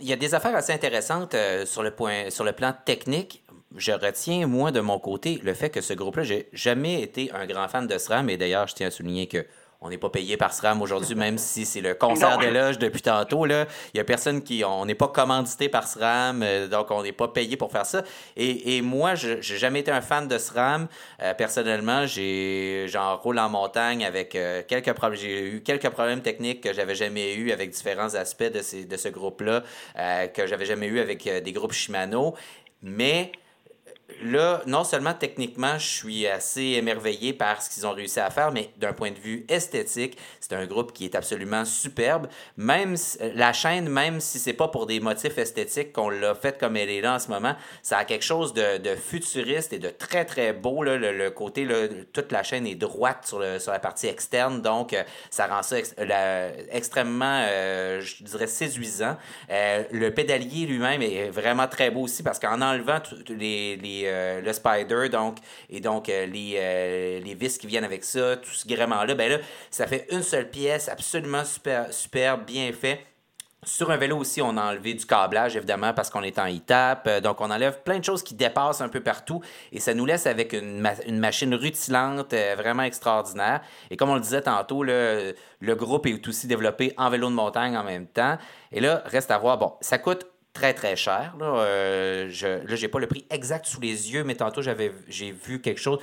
Il 0.00 0.06
y 0.06 0.12
a 0.12 0.16
des 0.16 0.34
affaires 0.34 0.54
assez 0.54 0.74
intéressantes 0.74 1.34
sur, 1.64 1.82
le 1.82 1.92
point, 1.92 2.28
sur 2.28 2.44
le 2.44 2.52
plan 2.52 2.74
technique. 2.84 3.43
Je 3.76 3.92
retiens, 3.92 4.46
moi, 4.46 4.70
de 4.70 4.80
mon 4.80 4.98
côté, 4.98 5.40
le 5.42 5.52
fait 5.54 5.70
que 5.70 5.80
ce 5.80 5.94
groupe-là, 5.94 6.22
j'ai 6.22 6.48
jamais 6.52 7.02
été 7.02 7.30
un 7.32 7.46
grand 7.46 7.68
fan 7.68 7.86
de 7.86 7.98
SRAM, 7.98 8.30
et 8.30 8.36
d'ailleurs, 8.36 8.68
je 8.68 8.74
tiens 8.74 8.86
à 8.88 8.90
souligner 8.90 9.26
que 9.26 9.44
on 9.84 9.90
n'est 9.90 9.98
pas 9.98 10.08
payé 10.08 10.38
par 10.38 10.54
SRAM 10.54 10.80
aujourd'hui, 10.80 11.14
même 11.14 11.36
si 11.36 11.66
c'est 11.66 11.82
le 11.82 11.94
concert 11.94 12.38
d'éloge 12.38 12.78
depuis 12.78 13.02
tantôt. 13.02 13.44
Il 13.44 13.66
n'y 13.94 14.00
a 14.00 14.04
personne 14.04 14.42
qui. 14.42 14.64
On 14.64 14.86
n'est 14.86 14.94
pas 14.94 15.08
commandité 15.08 15.68
par 15.68 15.86
SRAM, 15.86 16.42
euh, 16.42 16.68
donc 16.68 16.90
on 16.90 17.02
n'est 17.02 17.12
pas 17.12 17.28
payé 17.28 17.58
pour 17.58 17.70
faire 17.70 17.84
ça. 17.84 18.02
Et, 18.34 18.80
moi, 18.80 19.14
je 19.14 19.34
n'ai 19.34 19.42
jamais 19.42 19.80
été 19.80 19.90
un 19.90 20.00
fan 20.00 20.26
de 20.26 20.38
SRAM. 20.38 20.88
Euh, 21.22 21.34
personnellement, 21.34 22.06
j'ai 22.06 22.86
j'en 22.88 23.18
roule 23.18 23.38
en 23.38 23.50
montagne 23.50 24.06
avec 24.06 24.34
euh, 24.36 24.62
quelques 24.66 24.94
problèmes. 24.94 25.20
J'ai 25.20 25.50
eu 25.50 25.60
quelques 25.60 25.90
problèmes 25.90 26.22
techniques 26.22 26.62
que 26.62 26.72
j'avais 26.72 26.94
jamais 26.94 27.34
eu 27.34 27.52
avec 27.52 27.68
différents 27.68 28.14
aspects 28.14 28.42
de, 28.42 28.62
ces, 28.62 28.86
de 28.86 28.96
ce 28.96 29.08
groupe-là, 29.08 29.64
que 30.28 30.46
j'avais 30.46 30.64
jamais 30.64 30.86
eu 30.86 30.98
avec 30.98 31.28
des 31.28 31.52
groupes 31.52 31.72
Shimano. 31.72 32.34
Mais 32.80 33.32
là, 34.22 34.62
non 34.66 34.84
seulement 34.84 35.14
techniquement, 35.14 35.78
je 35.78 35.86
suis 35.86 36.26
assez 36.26 36.62
émerveillé 36.62 37.32
par 37.32 37.62
ce 37.62 37.70
qu'ils 37.70 37.86
ont 37.86 37.92
réussi 37.92 38.20
à 38.20 38.30
faire, 38.30 38.52
mais 38.52 38.70
d'un 38.78 38.92
point 38.92 39.10
de 39.10 39.18
vue 39.18 39.44
esthétique, 39.48 40.18
c'est 40.40 40.52
un 40.54 40.66
groupe 40.66 40.92
qui 40.92 41.04
est 41.04 41.14
absolument 41.14 41.64
superbe. 41.64 42.28
Même 42.56 42.96
la 43.34 43.52
chaîne, 43.52 43.88
même 43.88 44.20
si 44.20 44.38
c'est 44.38 44.52
pas 44.52 44.68
pour 44.68 44.86
des 44.86 45.00
motifs 45.00 45.38
esthétiques 45.38 45.92
qu'on 45.92 46.10
l'a 46.10 46.34
fait 46.34 46.58
comme 46.58 46.76
elle 46.76 46.90
est 46.90 47.00
là 47.00 47.14
en 47.14 47.18
ce 47.18 47.28
moment, 47.28 47.54
ça 47.82 47.98
a 47.98 48.04
quelque 48.04 48.24
chose 48.24 48.54
de, 48.54 48.94
futuriste 48.94 49.72
et 49.72 49.78
de 49.78 49.88
très 49.88 50.24
très 50.24 50.52
beau. 50.52 50.82
le, 50.84 51.28
côté, 51.30 51.66
toute 52.12 52.32
la 52.32 52.42
chaîne 52.42 52.66
est 52.66 52.74
droite 52.74 53.26
sur, 53.26 53.38
le, 53.38 53.58
la 53.66 53.78
partie 53.78 54.06
externe, 54.06 54.62
donc 54.62 54.92
euh, 54.92 55.02
ça 55.30 55.46
rend 55.46 55.62
ça 55.62 55.76
extrêmement, 56.70 57.44
euh, 57.48 58.00
je 58.00 58.22
dirais, 58.24 58.46
séduisant. 58.46 59.16
Euh, 59.50 59.84
le 59.90 60.10
pédalier 60.10 60.66
lui-même 60.66 61.02
est 61.02 61.30
vraiment 61.30 61.68
très 61.68 61.90
beau 61.90 62.02
aussi 62.02 62.22
parce 62.22 62.38
qu'en 62.38 62.60
enlevant 62.60 63.00
les 63.28 64.03
euh, 64.06 64.40
le 64.40 64.52
spider, 64.52 65.08
donc, 65.08 65.38
et 65.70 65.80
donc 65.80 66.08
euh, 66.08 66.26
les, 66.26 66.54
euh, 66.56 67.20
les 67.20 67.34
vis 67.34 67.58
qui 67.58 67.66
viennent 67.66 67.84
avec 67.84 68.04
ça, 68.04 68.36
tout 68.36 68.50
ce 68.50 68.66
gréement-là, 68.66 69.14
ben 69.14 69.30
là, 69.30 69.38
ça 69.70 69.86
fait 69.86 70.06
une 70.10 70.22
seule 70.22 70.50
pièce, 70.50 70.88
absolument 70.88 71.44
super, 71.44 71.92
super 71.92 72.38
bien 72.38 72.72
fait. 72.72 73.00
Sur 73.66 73.90
un 73.90 73.96
vélo 73.96 74.18
aussi, 74.18 74.42
on 74.42 74.58
a 74.58 74.62
enlevé 74.62 74.92
du 74.92 75.06
câblage, 75.06 75.56
évidemment, 75.56 75.94
parce 75.94 76.10
qu'on 76.10 76.22
est 76.22 76.38
en 76.38 76.46
e-tap. 76.46 77.08
Donc, 77.22 77.40
on 77.40 77.50
enlève 77.50 77.80
plein 77.82 77.98
de 77.98 78.04
choses 78.04 78.22
qui 78.22 78.34
dépassent 78.34 78.82
un 78.82 78.90
peu 78.90 79.00
partout 79.00 79.40
et 79.72 79.80
ça 79.80 79.94
nous 79.94 80.04
laisse 80.04 80.26
avec 80.26 80.52
une, 80.52 80.86
une 81.06 81.18
machine 81.18 81.54
rutilante 81.54 82.34
vraiment 82.58 82.82
extraordinaire. 82.82 83.62
Et 83.90 83.96
comme 83.96 84.10
on 84.10 84.16
le 84.16 84.20
disait 84.20 84.42
tantôt, 84.42 84.82
le, 84.82 85.34
le 85.60 85.74
groupe 85.76 86.06
est 86.06 86.28
aussi 86.28 86.46
développé 86.46 86.92
en 86.98 87.08
vélo 87.08 87.30
de 87.30 87.34
montagne 87.34 87.74
en 87.74 87.84
même 87.84 88.06
temps. 88.06 88.36
Et 88.70 88.80
là, 88.80 89.02
reste 89.06 89.30
à 89.30 89.38
voir, 89.38 89.56
bon, 89.56 89.72
ça 89.80 89.96
coûte 89.96 90.26
très 90.54 90.72
très 90.72 90.96
cher. 90.96 91.34
Là, 91.38 91.46
euh, 91.46 92.28
je 92.30 92.60
j'ai 92.64 92.88
pas 92.88 93.00
le 93.00 93.06
prix 93.06 93.26
exact 93.28 93.66
sous 93.66 93.80
les 93.80 94.12
yeux, 94.12 94.24
mais 94.24 94.36
tantôt 94.36 94.62
j'avais 94.62 94.92
j'ai 95.08 95.32
vu 95.32 95.60
quelque 95.60 95.80
chose 95.80 95.98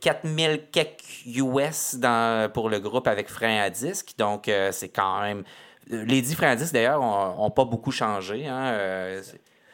4000 0.00 0.66
quelques 0.70 1.24
US 1.26 1.94
dans, 1.94 2.52
pour 2.52 2.68
le 2.68 2.80
groupe 2.80 3.06
avec 3.06 3.28
frein 3.28 3.60
à 3.60 3.70
disque. 3.70 4.14
Donc 4.18 4.48
euh, 4.48 4.72
c'est 4.72 4.90
quand 4.90 5.22
même 5.22 5.44
les 5.86 6.20
10 6.20 6.34
freins 6.34 6.50
à 6.50 6.56
disque 6.56 6.74
d'ailleurs 6.74 7.00
ont, 7.00 7.50
pas 7.50 7.64
beaucoup 7.64 7.92
changé. 7.92 8.46
Hein, 8.46 8.66
euh, 8.66 9.22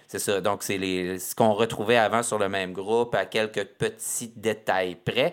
c'est 0.07 0.19
ça. 0.19 0.41
Donc, 0.41 0.63
c'est 0.63 0.79
ce 1.19 1.35
qu'on 1.35 1.55
retrouvait 1.55 1.97
avant 1.97 2.23
sur 2.23 2.39
le 2.39 2.49
même 2.49 2.73
groupe 2.73 3.17
à 3.17 3.25
quelques 3.25 3.65
petits 3.65 4.33
détails 4.37 4.95
près. 4.95 5.33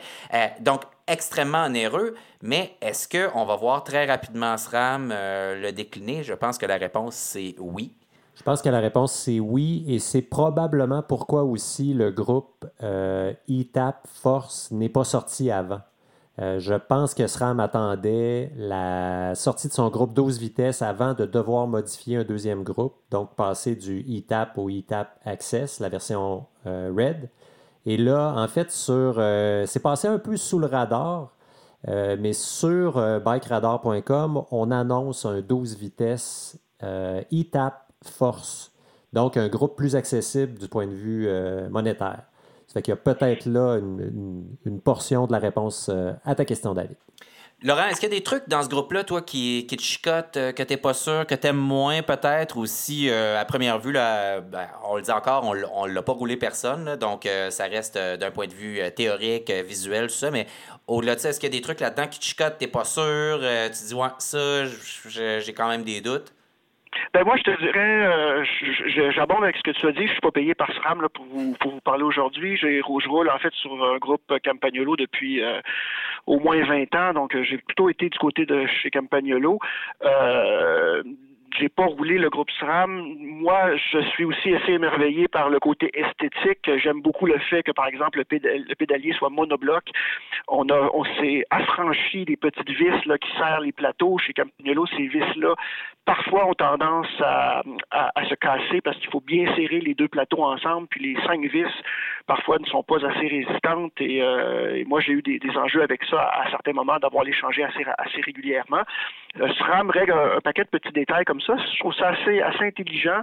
donc, 0.60 0.82
extrêmement 1.06 1.66
onéreux, 1.66 2.16
mais 2.42 2.78
est-ce 2.82 3.08
qu'on 3.08 3.46
va 3.46 3.56
voir 3.58 3.84
très 3.84 4.06
rapidement 4.06 4.58
SRAM 4.58 5.10
le 5.10 5.70
décliner? 5.72 6.24
Je 6.24 6.34
pense 6.34 6.58
que 6.58 6.66
la 6.66 6.78
réponse, 6.78 7.14
c'est 7.16 7.54
oui. 7.60 7.94
Je 8.42 8.44
pense 8.44 8.64
que 8.64 8.70
la 8.70 8.80
réponse, 8.80 9.14
c'est 9.14 9.40
oui, 9.40 9.86
et 9.88 10.00
c'est 10.00 10.24
probablement 10.24 11.04
pourquoi 11.04 11.44
aussi 11.44 11.94
le 11.94 12.10
groupe 12.10 12.66
euh, 12.82 13.34
ETAP 13.48 14.08
Force 14.08 14.72
n'est 14.72 14.90
pas 14.90 15.04
sorti 15.04 15.52
avant. 15.52 15.82
Euh, 16.40 16.58
je 16.58 16.74
pense 16.74 17.14
que 17.14 17.28
SRAM 17.28 17.60
attendait 17.60 18.52
la 18.58 19.36
sortie 19.36 19.68
de 19.68 19.74
son 19.74 19.90
groupe 19.90 20.16
12 20.16 20.40
vitesses 20.40 20.82
avant 20.82 21.14
de 21.14 21.28
devoir 21.28 21.68
modifier 21.68 22.18
un 22.18 22.24
deuxième 22.24 22.64
groupe, 22.64 22.96
donc 23.12 23.36
passer 23.36 23.76
du 23.76 24.04
eTap 24.10 24.58
au 24.58 24.70
eTap 24.70 25.20
Access, 25.24 25.80
la 25.80 25.90
version 25.90 26.48
euh, 26.66 26.92
Red. 26.98 27.30
Et 27.86 27.96
là, 27.96 28.34
en 28.36 28.48
fait, 28.48 28.72
sur, 28.72 29.22
c'est 29.68 29.84
passé 29.84 30.08
un 30.08 30.18
peu 30.18 30.36
sous 30.36 30.58
le 30.58 30.66
radar, 30.66 31.30
mais 31.88 32.34
sur 32.34 32.94
bikeradar.com, 33.24 34.46
on 34.50 34.72
annonce 34.72 35.28
un 35.28 35.42
12 35.42 35.78
vitesses 35.78 36.60
eTap 36.82 37.91
Force, 38.04 38.72
donc 39.14 39.38
un 39.38 39.48
groupe 39.48 39.76
plus 39.76 39.96
accessible 39.96 40.58
du 40.58 40.68
point 40.68 40.88
de 40.88 40.94
vue 40.94 41.30
monétaire. 41.70 42.24
Ça 42.72 42.76
fait 42.76 42.84
qu'il 42.84 42.94
y 42.94 42.98
a 42.98 43.14
peut-être 43.14 43.48
là 43.48 43.76
une, 43.76 44.80
portion 44.82 45.28
de 45.28 45.34
la 45.34 45.40
réponse 45.40 45.90
euh, 45.90 46.14
à 46.24 46.36
ta 46.36 46.46
question, 46.46 46.74
David. 46.74 46.96
Laurent, 47.64 47.86
est-ce 47.88 48.00
qu'il 48.00 48.10
y 48.10 48.14
a 48.14 48.18
des 48.18 48.24
trucs 48.24 48.48
dans 48.48 48.64
ce 48.64 48.70
groupe-là, 48.70 49.04
toi, 49.04 49.22
qui, 49.22 49.68
qui 49.68 49.76
te 49.76 49.82
chicotent, 49.84 50.38
euh, 50.38 50.54
que 50.54 50.64
tu 50.64 50.72
n'es 50.72 50.78
pas 50.78 50.94
sûr, 50.94 51.28
que 51.28 51.36
tu 51.36 51.48
aimes 51.48 51.58
moins 51.58 52.02
peut-être, 52.02 52.56
ou 52.56 52.66
si 52.66 53.10
euh, 53.10 53.38
à 53.38 53.44
première 53.44 53.78
vue, 53.78 53.92
là, 53.92 54.40
ben, 54.40 54.70
on 54.86 54.96
le 54.96 55.02
dit 55.02 55.12
encore, 55.12 55.44
on 55.44 55.86
ne 55.86 55.92
l'a 55.92 56.02
pas 56.02 56.14
roulé 56.14 56.38
personne, 56.38 56.96
donc 56.96 57.28
ça 57.50 57.66
reste 57.66 57.98
d'un 57.98 58.32
point 58.32 58.48
de 58.48 58.54
vue 58.54 58.80
théorique, 58.96 59.52
visuel, 59.52 60.08
tout 60.08 60.14
ça, 60.14 60.32
mais 60.32 60.48
au-delà 60.88 61.16
de 61.16 61.20
ça, 61.20 61.30
est-ce 61.30 61.42
qu'il 61.42 61.54
y 61.54 61.54
a 61.54 61.58
des 61.58 61.62
trucs 61.62 61.82
là-dedans 61.82 62.08
qui 62.08 62.20
te 62.20 62.26
chicotent, 62.26 62.58
tu 62.58 62.64
n'es 62.64 62.72
pas 62.72 62.86
sûr, 62.86 63.42
tu 63.66 63.86
dis, 63.86 63.94
ouais, 63.94 64.08
ça, 64.20 64.66
j'ai 65.10 65.54
quand 65.54 65.68
même 65.68 65.84
des 65.84 66.00
doutes? 66.00 66.32
Ben 67.14 67.24
moi, 67.24 67.36
je 67.38 67.44
te 67.44 67.58
dirais, 67.62 68.06
euh, 68.06 68.44
j'abonde 69.12 69.44
avec 69.44 69.58
ce 69.58 69.64
que 69.64 69.72
tu 69.72 69.88
as 69.88 69.92
dit. 69.92 70.08
Je 70.08 70.12
suis 70.12 70.22
pas 70.22 70.32
payé 70.32 70.54
par 70.54 70.72
SRAM 70.74 71.08
pour, 71.14 71.26
vous, 71.26 71.56
pour 71.60 71.72
vous 71.72 71.82
parler 71.82 72.04
aujourd'hui. 72.04 72.58
Je 72.58 72.82
roule 73.08 73.30
en 73.30 73.40
fait 73.40 73.54
sur 73.54 73.72
un 73.84 73.98
groupe 73.98 74.34
Campagnolo 74.44 74.96
depuis 74.96 75.42
euh, 75.42 75.62
au 76.28 76.40
moins 76.40 76.62
20 76.64 76.96
ans, 76.96 77.14
donc 77.14 77.36
euh, 77.36 77.44
j'ai 77.44 77.58
plutôt 77.58 77.90
été 77.90 78.10
du 78.10 78.18
côté 78.18 78.46
de 78.46 78.66
chez 78.68 78.90
Campagnolo. 78.90 79.60
Euh, 80.04 81.04
j'ai 81.60 81.70
pas 81.70 81.86
roulé 81.86 82.18
le 82.18 82.30
groupe 82.30 82.50
SRAM. 82.52 83.16
Moi, 83.20 83.76
je 83.92 84.00
suis 84.12 84.24
aussi 84.24 84.54
assez 84.56 84.72
émerveillé 84.72 85.28
par 85.28 85.50
le 85.50 85.60
côté 85.60 85.92
esthétique. 85.94 86.70
J'aime 86.78 87.02
beaucoup 87.02 87.26
le 87.26 87.38
fait 87.40 87.64
que, 87.64 87.72
par 87.72 87.88
exemple, 87.88 88.20
le, 88.20 88.76
pédalier 88.76 89.14
soit 89.14 89.30
monobloc. 89.30 89.84
On 90.48 90.70
a, 90.70 90.90
on 90.94 91.04
s'est 91.04 91.44
affranchi 91.50 92.26
des 92.26 92.38
petites 92.38 92.70
vis 92.70 93.06
là, 93.06 93.18
qui 93.18 93.30
serrent 93.38 93.60
les 93.60 93.74
plateaux. 93.74 94.18
Chez 94.18 94.34
Campagnolo, 94.34 94.86
ces 94.88 95.08
vis-là, 95.08 95.56
parfois, 96.06 96.48
ont 96.48 96.54
tendance 96.54 97.08
à, 97.20 97.64
à, 97.92 98.26
se 98.26 98.36
casser 98.36 98.82
parce 98.82 98.98
qu'il 98.98 99.10
faut 99.10 99.22
bien 99.22 99.46
serrer 99.56 99.80
les 99.80 99.94
deux 99.94 100.08
plateaux 100.08 100.44
ensemble. 100.44 100.88
Puis 100.88 101.02
les 101.02 101.22
cinq 101.24 101.42
vis, 101.46 101.72
parfois, 102.28 102.58
ne 102.60 102.66
sont 102.66 102.84
pas 102.84 103.06
assez 103.06 103.28
résistantes. 103.28 103.94
Et, 104.00 104.22
euh, 104.22 104.84
moi, 104.88 105.00
j'ai 105.02 105.14
eu 105.14 105.22
des, 105.22 105.40
des, 105.40 105.56
enjeux 105.58 105.82
avec 105.82 106.04
ça 106.06 106.22
à, 106.22 106.50
certains 106.50 106.74
moments 106.74 106.98
d'avoir 107.00 107.24
les 107.24 107.34
changer 107.34 107.64
assez, 107.64 107.86
assez 107.98 108.22
régulièrement. 108.22 108.82
Le 109.36 109.52
SRAM 109.54 109.90
règle 109.90 110.14
un, 110.14 110.38
un 110.38 110.42
paquet 110.42 110.64
de 110.64 110.70
petits 110.70 110.92
détails 110.92 111.26
comme 111.26 111.42
ça. 111.42 111.56
Je 111.74 111.80
trouve 111.80 111.94
ça 111.94 112.10
assez, 112.10 112.42
assez 112.42 112.66
intelligent, 112.66 113.22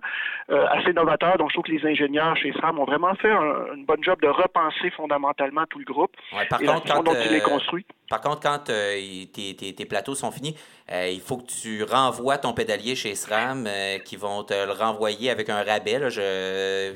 euh, 0.51 0.67
assez 0.69 0.93
novateur. 0.93 1.37
Donc, 1.39 1.51
je 1.51 1.55
trouve 1.55 1.65
que 1.65 1.73
les 1.73 1.87
ingénieurs 1.87 2.37
chez 2.37 2.53
SRAM 2.53 2.79
ont 2.79 2.85
vraiment 2.85 3.15
fait 3.17 3.31
un, 3.31 3.75
une 3.75 3.85
bonne 3.85 4.03
job 4.03 4.21
de 4.21 4.29
repenser 4.29 4.91
fondamentalement 4.91 5.65
tout 5.69 5.79
le 5.79 5.85
groupe 5.85 6.15
par 6.49 6.59
contre, 6.59 6.95
quand, 6.95 7.03
dont 7.03 7.15
il 7.15 7.35
est 7.35 7.43
euh, 7.43 7.49
construit. 7.49 7.87
Par 8.09 8.21
contre, 8.21 8.41
quand 8.41 8.71
euh, 8.71 9.25
tes, 9.33 9.55
tes, 9.55 9.85
plateaux 9.85 10.15
sont 10.15 10.31
finis, 10.31 10.57
il 10.91 11.21
faut 11.21 11.37
que 11.37 11.47
tu 11.47 11.83
renvoies 11.83 12.39
ton 12.39 12.55
pédalier 12.55 12.97
chez 12.97 13.15
SRAM 13.15 13.69
qui 14.05 14.17
vont 14.17 14.45
te 14.45 14.55
le 14.55 14.73
renvoyer 14.73 15.31
avec 15.31 15.51
un 15.51 15.63
rabais, 15.63 16.01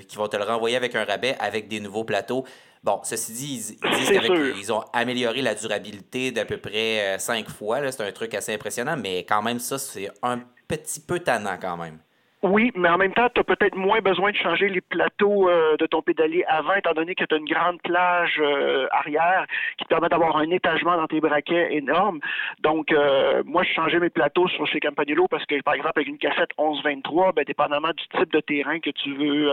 qui 0.09 0.17
vont 0.17 0.29
te 0.29 0.37
le 0.37 0.45
renvoyer 0.45 0.77
avec 0.77 0.95
un 0.95 1.05
rabais 1.05 1.37
avec 1.39 1.69
des 1.69 1.81
nouveaux 1.81 2.05
plateaux. 2.05 2.45
Bon, 2.83 3.01
ceci 3.05 3.33
dit, 3.33 3.79
ils, 3.85 3.91
disent 3.97 4.21
qu'ils 4.21 4.73
ont 4.73 4.83
amélioré 4.93 5.43
la 5.43 5.55
durabilité 5.55 6.33
d'à 6.33 6.45
peu 6.45 6.57
près 6.57 7.19
cinq 7.19 7.49
fois. 7.51 7.93
C'est 7.93 8.03
un 8.03 8.13
truc 8.13 8.35
assez 8.35 8.55
impressionnant, 8.55 8.97
mais 8.97 9.19
quand 9.25 9.43
même, 9.43 9.61
ça, 9.61 9.79
c'est 9.79 10.11
un 10.23 10.41
petit 10.67 11.01
peu 11.01 11.21
tannant 11.21 11.59
quand 11.61 11.77
même. 11.77 11.99
Oui, 12.43 12.73
mais 12.75 12.89
en 12.89 12.99
même 12.99 13.13
temps, 13.13 13.29
tu 13.33 13.41
as 13.41 13.45
peut-être 13.45 13.77
moins 13.77 14.01
besoin 14.01 14.33
de 14.33 14.37
changer 14.37 14.69
les 14.69 14.81
plateaux 14.81 15.49
euh, 15.49 15.77
de 15.77 15.87
ton 15.87 16.03
pédalier 16.03 16.45
avant, 16.49 16.75
étant 16.75 16.93
donné 16.93 17.15
que 17.15 17.25
tu 17.25 17.33
as 17.33 17.39
une 17.39 17.45
grande 17.45 17.81
plage 17.83 18.41
euh, 18.41 18.89
arrière 18.91 19.47
qui 19.79 19.85
te 19.85 19.89
permet 19.89 20.09
d'avoir 20.09 20.37
un 20.37 20.51
étagement 20.51 20.97
dans 20.97 21.07
tes 21.07 21.21
braquets 21.21 21.73
énorme. 21.73 22.19
Donc, 22.59 22.91
euh, 22.91 23.45
moi, 23.47 23.63
je 23.63 23.73
changeais 23.73 24.01
mes 24.01 24.11
plateaux 24.11 24.49
sur 24.49 24.67
chez 24.67 24.81
Campanello 24.81 25.29
parce 25.29 25.47
que, 25.47 25.63
par 25.63 25.75
exemple, 25.75 25.93
avec 25.95 26.09
une 26.09 26.19
cassette 26.19 26.51
1123, 26.59 27.31
ben, 27.31 27.45
dépendamment 27.45 27.93
du 27.97 28.19
type 28.19 28.33
de 28.33 28.41
terrain 28.41 28.81
que 28.81 28.91
tu 28.91 29.15
veux 29.15 29.53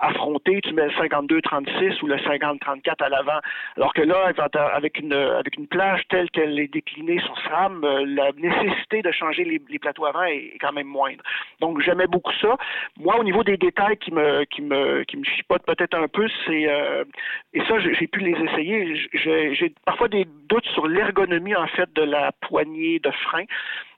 affronter, 0.00 0.60
tu 0.62 0.72
mets 0.74 0.86
le 0.86 0.94
52-36 0.94 2.02
ou 2.02 2.08
le 2.08 2.16
50-34 2.16 3.04
à 3.04 3.08
l'avant. 3.08 3.38
Alors 3.76 3.94
que 3.94 4.02
là, 4.02 4.32
avec 4.74 4.98
une, 4.98 5.12
avec 5.12 5.56
une 5.56 5.68
plage 5.68 6.02
telle 6.08 6.28
qu'elle 6.30 6.58
est 6.58 6.72
déclinée 6.72 7.20
sur 7.20 7.38
SRAM, 7.42 7.86
la 8.04 8.32
nécessité 8.32 9.02
de 9.02 9.12
changer 9.12 9.44
les, 9.44 9.78
plateaux 9.78 10.06
avant 10.06 10.24
est, 10.24 10.58
quand 10.60 10.72
même 10.72 10.88
moindre. 10.88 11.22
Donc, 11.60 11.80
j'aimais 11.82 12.08
beaucoup 12.16 12.32
ça. 12.40 12.56
Moi, 12.98 13.14
au 13.18 13.24
niveau 13.24 13.44
des 13.44 13.58
détails 13.58 13.98
qui 13.98 14.10
me 14.12 14.44
chipotent 15.36 15.66
peut-être 15.66 15.94
un 15.94 16.08
peu, 16.08 16.26
c'est 16.46 16.64
euh, 16.68 17.04
et 17.52 17.60
ça, 17.66 17.78
j'ai 17.78 18.06
pu 18.06 18.20
les 18.20 18.36
essayer. 18.46 18.76
J'ai 19.12 19.74
parfois 19.84 20.08
des 20.08 20.26
doutes 20.48 20.66
sur 20.74 20.86
l'ergonomie 20.86 21.54
en 21.54 21.66
fait 21.66 21.92
de 21.94 22.02
la 22.02 22.32
poignée 22.48 22.98
de 22.98 23.10
frein. 23.10 23.44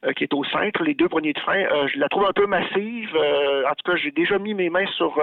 Euh, 0.05 0.13
qui 0.13 0.23
est 0.23 0.33
au 0.33 0.45
centre, 0.45 0.85
les 0.85 0.95
deux 0.95 1.09
poignées 1.09 1.33
de 1.33 1.41
frein. 1.41 1.65
Euh, 1.73 1.89
je 1.89 1.99
la 1.99 2.09
trouve 2.09 2.25
un 2.25 2.33
peu 2.33 2.47
massive. 2.47 3.17
en 3.17 3.75
tout 3.75 3.91
cas, 3.91 3.97
j'ai 3.97 4.13
déjà 4.13 4.39
mis 4.39 4.55
mes 4.55 4.71
mains 4.71 4.87
sur 4.97 5.21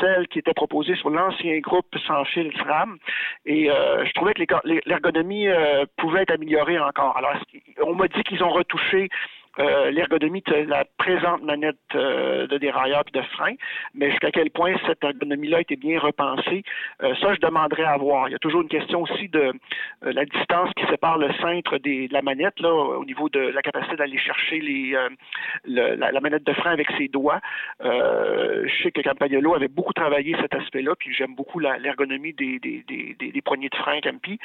celle 0.00 0.26
qui 0.26 0.40
était 0.40 0.52
proposée 0.52 0.96
sur 0.96 1.10
l'ancien 1.10 1.56
groupe 1.60 1.86
sans 2.08 2.24
fil 2.24 2.50
SRAM 2.58 2.98
et 3.46 3.66
je 3.66 4.12
trouvais 4.14 4.34
que 4.34 4.42
l'ergonomie 4.86 5.46
pouvait 5.96 6.22
être 6.22 6.32
améliorée 6.32 6.80
encore. 6.80 7.16
Alors, 7.16 7.34
on 7.86 7.94
m'a 7.94 8.08
dit 8.08 8.22
qu'ils 8.24 8.42
ont 8.42 8.50
retouché 8.50 9.08
euh, 9.60 9.90
l'ergonomie 9.90 10.42
de 10.46 10.54
la 10.68 10.84
présente 10.96 11.42
manette 11.42 11.76
euh, 11.94 12.46
de 12.46 12.56
dérailleur 12.56 13.02
et 13.06 13.18
de 13.18 13.22
frein, 13.22 13.54
mais 13.94 14.10
jusqu'à 14.10 14.30
quel 14.30 14.50
point 14.50 14.74
cette 14.86 15.04
ergonomie-là 15.04 15.58
a 15.58 15.60
été 15.60 15.76
bien 15.76 15.98
repensée, 15.98 16.62
euh, 17.02 17.14
ça, 17.16 17.34
je 17.34 17.40
demanderais 17.40 17.84
à 17.84 17.96
voir. 17.98 18.28
Il 18.28 18.32
y 18.32 18.34
a 18.34 18.38
toujours 18.38 18.62
une 18.62 18.68
question 18.68 19.02
aussi 19.02 19.28
de 19.28 19.52
la 20.02 20.24
distance 20.24 20.70
qui 20.76 20.86
sépare 20.86 21.18
le 21.18 21.32
centre 21.34 21.78
des, 21.78 22.08
de 22.08 22.12
la 22.12 22.22
manette, 22.22 22.58
là, 22.60 22.72
au 22.72 23.04
niveau 23.04 23.28
de 23.28 23.40
la 23.40 23.60
capacité 23.60 23.96
d'aller 23.96 24.18
chercher 24.18 24.60
la, 25.64 26.20
manette 26.20 26.44
de 26.44 26.52
frein 26.52 26.70
avec 26.70 26.90
ses 26.96 27.08
doigts. 27.08 27.40
je 27.80 28.82
sais 28.82 28.92
que 28.92 29.00
Campagnolo 29.02 29.54
avait 29.54 29.68
beaucoup 29.68 29.92
travaillé 29.92 30.36
cet 30.40 30.54
aspect-là, 30.54 30.94
puis 30.98 31.12
j'aime 31.12 31.34
beaucoup 31.34 31.58
l'ergonomie 31.58 32.32
des, 32.32 33.42
poignées 33.44 33.68
de 33.68 33.76
frein 33.76 34.00
Campi. 34.00 34.38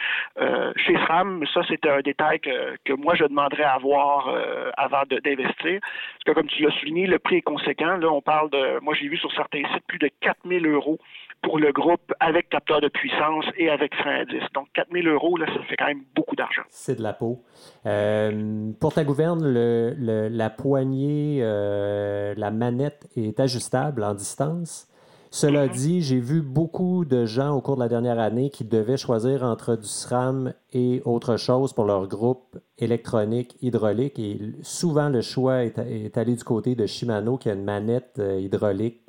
chez 0.76 0.98
SRAM, 1.06 1.46
ça, 1.54 1.62
c'est 1.68 1.86
un 1.86 2.02
détail 2.02 2.40
que, 2.40 2.76
que 2.84 2.94
moi, 2.94 3.16
je 3.16 3.26
demanderais 3.26 3.64
à 3.64 3.78
voir 3.78 4.34
avant 4.78 5.05
d'investir. 5.06 5.80
Parce 5.82 6.24
que, 6.26 6.32
comme 6.32 6.48
tu 6.48 6.64
l'as 6.64 6.72
souligné, 6.80 7.08
le 7.08 7.20
prix 7.20 7.38
est 7.38 7.42
conséquent. 7.42 7.98
Là, 7.98 8.12
on 8.12 8.22
parle 8.22 8.50
de, 8.50 8.80
moi, 8.82 8.94
j'ai 8.94 9.08
vu 9.08 9.18
sur 9.18 9.32
certains 9.34 9.64
sites 9.74 9.86
plus 9.88 10.00
de 10.00 10.10
4000 10.22 10.66
euros 10.68 11.00
pour 11.42 11.60
le 11.60 11.72
groupe 11.72 12.14
avec 12.20 12.50
capteur 12.50 12.82
de 12.82 12.88
puissance 12.88 13.46
et 13.58 13.70
avec 13.70 13.94
frein 13.96 14.22
à 14.22 14.26
disque. 14.26 14.52
Donc, 14.54 14.68
4000 14.74 15.08
euros, 15.08 15.38
là, 15.38 15.46
ça 15.48 15.62
fait 15.64 15.76
quand 15.78 15.88
même 15.88 16.04
beaucoup 16.16 16.36
d'argent. 16.36 16.64
C'est 16.70 16.98
de 16.98 17.04
la 17.04 17.14
peau. 17.14 17.44
Euh, 17.86 18.72
pour 18.80 18.94
ta 18.94 19.04
gouverne, 19.04 19.42
le, 19.44 20.28
la 20.30 20.50
poignée, 20.50 21.40
euh, 21.42 22.34
la 22.38 22.52
manette 22.52 23.08
est 23.16 23.40
ajustable 23.40 24.04
en 24.04 24.14
distance? 24.14 24.88
Cela 25.36 25.68
dit, 25.68 26.02
j'ai 26.02 26.22
vu 26.22 26.42
beaucoup 26.42 27.04
de 27.04 27.26
gens 27.26 27.58
au 27.58 27.60
cours 27.60 27.76
de 27.76 27.82
la 27.82 27.90
dernière 27.90 28.20
année 28.20 28.50
qui 28.50 28.64
devaient 28.64 28.96
choisir 28.96 29.44
entre 29.44 29.76
du 29.76 29.86
SRAM 29.86 30.54
et 30.72 31.02
autre 31.04 31.36
chose 31.36 31.74
pour 31.74 31.84
leur 31.84 32.08
groupe 32.08 32.58
électronique 32.78 33.58
hydraulique. 33.62 34.18
Et 34.18 34.40
souvent, 34.62 35.10
le 35.10 35.20
choix 35.20 35.66
est, 35.66 36.18
allé 36.18 36.38
du 36.38 36.44
côté 36.46 36.76
de 36.76 36.86
Shimano 36.86 37.36
qui 37.36 37.50
a 37.50 37.54
une 37.54 37.66
manette 37.66 38.16
euh, 38.20 38.40
hydraulique 38.40 39.02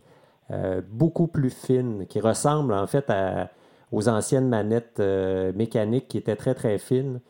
euh, 0.51 0.83
beaucoup 0.91 1.29
plus 1.29 1.51
fine, 1.51 2.07
qui 2.09 2.19
ressemble 2.19 2.73
en 2.73 2.89
fait 2.89 3.09
aux 3.93 4.09
anciennes 4.09 4.49
manettes 4.49 4.99
euh, 4.99 5.53
mécaniques 5.55 6.09
qui 6.09 6.19
étaient 6.19 6.35
très 6.35 6.55
très 6.55 6.79
fines. 6.79 7.21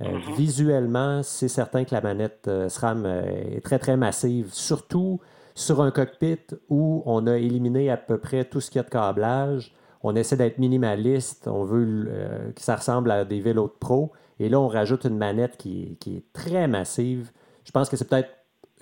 Mhm. 0.00 0.34
Visuellement, 0.34 1.22
c'est 1.22 1.48
certain 1.48 1.84
que 1.84 1.94
la 1.94 2.00
manette 2.00 2.48
SRAM 2.68 3.04
est 3.04 3.62
très 3.62 3.78
très 3.78 3.98
massive, 3.98 4.48
surtout 4.50 5.20
sur 5.56 5.80
un 5.80 5.90
cockpit 5.90 6.38
où 6.68 7.02
on 7.06 7.26
a 7.26 7.38
éliminé 7.38 7.90
à 7.90 7.96
peu 7.96 8.18
près 8.18 8.44
tout 8.44 8.60
ce 8.60 8.70
qu'il 8.70 8.78
y 8.78 8.80
a 8.80 8.82
de 8.84 8.90
câblage. 8.90 9.74
On 10.02 10.14
essaie 10.14 10.36
d'être 10.36 10.58
minimaliste, 10.58 11.48
on 11.48 11.64
veut 11.64 12.04
euh, 12.08 12.52
que 12.52 12.60
ça 12.60 12.76
ressemble 12.76 13.10
à 13.10 13.24
des 13.24 13.40
vélos 13.40 13.68
de 13.68 13.72
pro. 13.80 14.12
Et 14.38 14.50
là, 14.50 14.60
on 14.60 14.68
rajoute 14.68 15.04
une 15.04 15.16
manette 15.16 15.56
qui, 15.56 15.96
est 16.06 16.32
très 16.34 16.68
massive. 16.68 17.32
Je 17.64 17.72
pense 17.72 17.88
que 17.88 17.96
c'est 17.96 18.06
peut-être 18.06 18.28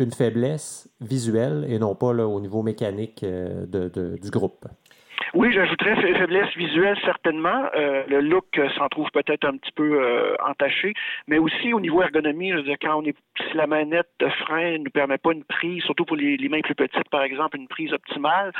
une 0.00 0.10
faiblesse 0.10 0.88
visuelle 1.00 1.64
et 1.68 1.78
non 1.78 1.94
pas 1.94 2.08
au 2.08 2.40
niveau 2.40 2.62
mécanique 2.62 3.22
euh, 3.22 3.66
du 4.16 4.30
groupe. 4.30 4.66
Oui, 5.34 5.52
j'ajouterais 5.52 5.96
faiblesse 6.14 6.54
visuelle 6.56 6.96
certainement. 7.04 7.68
Euh, 7.74 8.04
le 8.08 8.20
look 8.20 8.60
s'en 8.76 8.88
trouve 8.88 9.10
peut-être 9.10 9.44
un 9.44 9.56
petit 9.56 9.72
peu 9.72 10.00
euh, 10.00 10.36
entaché, 10.44 10.94
mais 11.26 11.38
aussi 11.38 11.72
au 11.72 11.80
niveau 11.80 12.02
ergonomie, 12.02 12.52
quand 12.80 12.96
on 12.96 13.04
est 13.04 13.16
si 13.36 13.56
la 13.56 13.66
manette 13.66 14.08
de 14.20 14.28
frein 14.28 14.72
ne 14.72 14.84
nous 14.84 14.90
permet 14.90 15.18
pas 15.18 15.32
une 15.32 15.44
prise, 15.44 15.82
surtout 15.82 16.04
pour 16.04 16.16
les, 16.16 16.36
mains 16.48 16.60
plus 16.60 16.74
petites, 16.74 17.08
par 17.10 17.22
exemple, 17.22 17.56
une 17.56 17.66
prise 17.66 17.92
optimale, 17.92 18.52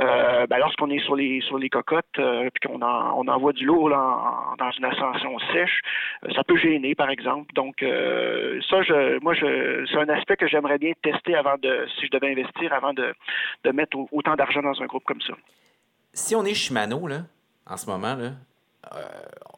euh, 0.00 0.46
ben, 0.46 0.58
lorsqu'on 0.58 0.90
est 0.90 0.98
sur 0.98 1.16
les 1.16 1.40
sur 1.40 1.58
les 1.58 1.70
cocottes 1.70 2.04
euh, 2.18 2.50
puis 2.52 2.68
qu'on 2.68 2.82
on 2.82 3.28
envoie 3.28 3.52
du 3.52 3.64
lourd 3.64 3.88
dans 3.88 4.70
une 4.78 4.84
ascension 4.84 5.38
sèche, 5.52 5.80
ça 6.34 6.44
peut 6.44 6.56
gêner, 6.56 6.94
par 6.94 7.10
exemple. 7.10 7.52
Donc 7.54 7.76
ça, 7.80 8.82
je, 8.82 9.18
moi, 9.20 9.34
je, 9.34 9.86
c'est 9.90 9.98
un 9.98 10.08
aspect 10.10 10.36
que 10.36 10.46
j'aimerais 10.46 10.78
bien 10.78 10.92
tester 11.02 11.34
avant 11.34 11.56
de, 11.62 11.86
si 11.98 12.06
je 12.06 12.10
devais 12.10 12.32
investir, 12.32 12.72
avant 12.72 12.92
de, 12.92 13.14
de 13.64 13.70
mettre 13.70 13.96
autant 14.12 14.34
d'argent 14.36 14.62
dans 14.62 14.80
un 14.82 14.86
groupe 14.86 15.04
comme 15.04 15.20
ça 15.20 15.34
si 16.18 16.34
on 16.34 16.44
est 16.44 16.54
Shimano, 16.54 17.06
là, 17.06 17.22
en 17.66 17.76
ce 17.76 17.86
moment, 17.86 18.16
euh, 18.18 19.02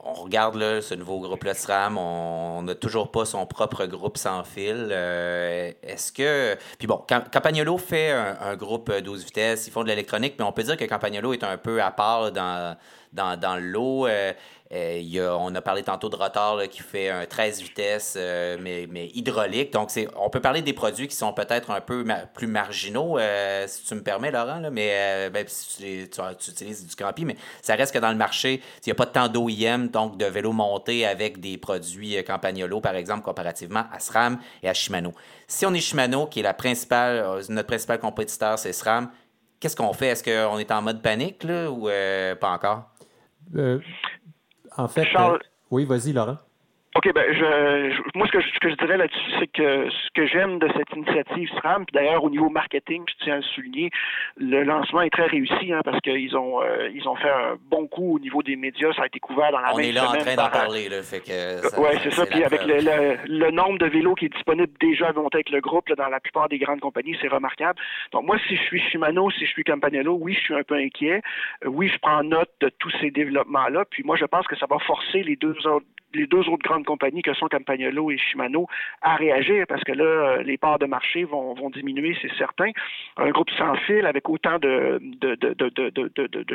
on 0.01 0.13
regarde 0.13 0.81
ce 0.81 0.95
nouveau 0.95 1.19
groupe-là 1.21 1.55
de 1.55 1.59
SRAM, 1.59 1.97
on 1.99 2.63
n'a 2.63 2.75
toujours 2.75 3.11
pas 3.11 3.25
son 3.25 3.47
propre 3.47 3.87
groupe 3.87 4.19
sans 4.19 4.45
fil. 4.45 4.89
Euh, 4.91 5.73
est-ce 5.83 6.13
que. 6.13 6.57
Puis 6.79 6.87
bon, 6.87 7.03
Campagnolo 7.33 7.79
fait 7.79 8.11
un, 8.11 8.57
groupe 8.57 8.93
12 8.93 9.25
vitesses, 9.25 9.67
ils 9.67 9.71
font 9.71 9.83
de 9.83 9.89
l'électronique, 9.89 10.35
mais 10.39 10.45
on 10.45 10.53
peut 10.53 10.63
dire 10.63 10.77
que 10.77 10.85
Campagnolo 10.85 11.33
est 11.33 11.45
un 11.45 11.57
peu 11.57 11.83
à 11.83 11.91
part 11.91 12.33
dans, 12.33 12.77
dans, 13.13 13.39
dans 13.39 13.57
l'eau. 13.57 14.07
Euh, 14.73 15.03
euh, 15.17 15.37
on 15.39 15.53
a 15.57 15.61
parlé 15.61 15.83
tantôt 15.83 16.09
de 16.09 16.15
rotor 16.15 16.63
qui 16.71 16.81
fait 16.83 17.11
un 17.11 17.27
13 17.27 17.61
vitesses, 17.61 18.15
euh, 18.17 18.57
mais, 18.61 18.87
mais, 18.89 19.09
hydraulique. 19.15 19.73
Donc, 19.73 19.91
on 20.17 20.31
peut 20.31 20.41
parler 20.41 20.63
des 20.63 20.73
produits 20.73 21.09
qui 21.09 21.17
sont 21.17 21.33
peut-être 21.33 21.71
un 21.71 21.81
peu 21.81 22.05
plus 22.35 22.47
marginaux, 22.47 23.19
euh, 23.19 23.65
si 23.67 23.85
tu 23.85 23.95
me 23.97 24.03
permets, 24.03 24.31
Laurent, 24.31 24.63
mais 24.71 25.29
ben, 25.31 25.45
si 25.49 26.09
tu, 26.09 26.51
utilises 26.51 26.87
du 26.87 26.95
Campi, 26.95 27.25
mais 27.25 27.37
ça 27.63 27.75
reste 27.75 27.93
que 27.93 27.99
dans 27.99 28.11
le 28.11 28.17
marché, 28.17 28.63
il 28.87 28.89
n'y 28.89 28.93
a 28.93 28.95
pas 28.95 29.07
tant 29.07 29.29
d'OIM, 29.29 29.89
donc 29.89 30.17
de 30.17 30.27
vélos 30.27 30.53
montés 30.53 31.05
avec 31.05 31.41
des 31.41 31.59
produits 31.59 32.23
Campagnolo, 32.25 32.81
par 32.81 32.95
exemple, 32.95 33.23
comparativement 33.23 33.85
à 33.93 33.99
SRAM 33.99 34.39
et 34.63 34.69
à 34.69 34.75
Shimano. 34.75 35.13
Si 35.49 35.67
on 35.67 35.75
est 35.75 35.81
Shimano, 35.81 36.27
qui 36.27 36.41
est 36.41 36.45
la 36.45 36.55
principale, 36.55 37.41
notre 37.49 37.67
principal 37.67 37.99
compétiteur, 37.99 38.59
c'est 38.59 38.73
SRAM, 38.73 39.11
qu'est-ce 39.59 39.75
qu'on 39.75 39.93
fait? 39.93 40.09
Est-ce 40.09 40.23
qu'on 40.23 40.59
est 40.59 40.71
en 40.71 40.83
mode 40.83 41.03
panique 41.03 41.43
là, 41.43 41.71
ou 41.71 41.89
pas 42.41 42.51
encore? 42.51 42.85
En 44.77 44.89
fait, 44.89 45.07
euh, 45.17 45.39
oui, 45.71 45.85
vas-y, 45.85 46.13
Laurent. 46.13 46.39
OK, 46.97 47.13
ben 47.15 47.25
je, 47.33 48.19
moi 48.19 48.27
ce 48.27 48.33
que, 48.33 48.41
je, 48.41 48.49
ce 48.49 48.59
que 48.59 48.69
je 48.69 48.75
dirais 48.75 48.97
là-dessus, 48.97 49.31
c'est 49.39 49.47
que 49.47 49.89
ce 49.89 50.09
que 50.13 50.27
j'aime 50.27 50.59
de 50.59 50.69
cette 50.77 50.91
initiative 50.97 51.49
SRAM, 51.59 51.87
puis 51.87 51.95
d'ailleurs 51.95 52.25
au 52.25 52.31
niveau 52.31 52.49
marketing, 52.49 53.05
je 53.09 53.25
tiens 53.25 53.35
à 53.35 53.37
le 53.37 53.43
souligner, 53.43 53.91
le 54.37 54.65
lancement 54.65 55.03
est 55.03 55.11
très 55.11 55.27
réussi 55.27 55.73
hein, 55.73 55.83
parce 55.85 56.01
qu'ils 56.01 56.37
ont 56.37 56.61
euh, 56.61 56.91
ils 56.93 57.09
ont 57.09 57.15
fait 57.15 57.31
un 57.31 57.57
bon 57.71 57.87
coup 57.87 58.17
au 58.17 58.19
niveau 58.19 58.43
des 58.43 58.57
médias, 58.57 58.93
ça 58.95 59.03
a 59.03 59.07
été 59.07 59.21
couvert 59.21 59.53
dans 59.53 59.61
la 59.61 59.73
On 59.73 59.77
même 59.77 59.91
est 59.91 59.93
là 59.93 60.11
en 60.11 60.17
train 60.17 60.35
d'en 60.35 60.51
parler, 60.51 60.89
là, 60.89 61.01
fait 61.03 61.21
que. 61.21 61.81
Oui, 61.81 61.91
c'est 62.03 62.11
ça. 62.11 62.27
Puis 62.27 62.43
avec 62.43 62.65
le, 62.65 63.17
le, 63.25 63.51
nombre 63.53 63.79
de 63.79 63.87
vélos 63.87 64.17
qui 64.17 64.25
est 64.25 64.35
disponible 64.35 64.73
déjà 64.81 65.11
à 65.11 65.13
monter 65.13 65.37
avec 65.37 65.51
le 65.51 65.61
groupe 65.61 65.89
là, 65.91 65.95
dans 65.95 66.09
la 66.09 66.19
plupart 66.19 66.49
des 66.49 66.59
grandes 66.59 66.81
compagnies, 66.81 67.17
c'est 67.21 67.29
remarquable. 67.29 67.79
Donc 68.11 68.25
moi, 68.25 68.37
si 68.49 68.57
je 68.57 68.63
suis 68.63 68.81
Shimano, 68.81 69.31
si 69.31 69.47
je 69.47 69.51
suis 69.51 69.63
Campanello, 69.63 70.19
oui, 70.21 70.35
je 70.35 70.41
suis 70.41 70.55
un 70.55 70.65
peu 70.65 70.75
inquiet. 70.75 71.23
Euh, 71.65 71.69
oui, 71.69 71.87
je 71.87 71.99
prends 71.99 72.25
note 72.25 72.51
de 72.61 72.69
tous 72.81 72.93
ces 73.01 73.13
développements-là. 73.13 73.85
Puis 73.89 74.03
moi, 74.03 74.17
je 74.17 74.25
pense 74.25 74.49
que 74.49 74.57
ça 74.57 74.67
va 74.69 74.79
forcer 74.81 75.23
les 75.23 75.37
deux 75.37 75.55
autres 75.69 75.87
les 76.15 76.27
deux 76.27 76.49
autres 76.49 76.63
grandes 76.63 76.85
compagnies 76.85 77.23
que 77.23 77.35
sont 77.35 77.49
Campagnolo 77.49 78.11
et 78.11 78.19
Shimano 78.19 78.67
à 79.03 79.17
réagir 79.17 79.65
parce 79.69 79.83
que 79.85 79.93
là, 79.93 80.05
euh, 80.05 80.43
les 80.43 80.59
parts 80.59 80.79
de 80.79 80.87
marché 80.87 81.25
vont, 81.25 81.55
diminuer, 81.71 82.17
c'est 82.21 82.33
certain. 82.37 82.71
Un 83.17 83.31
groupe 83.31 83.51
sans 83.51 83.75
fil 83.87 84.07
avec 84.07 84.29
autant 84.29 84.59
de, 84.59 85.01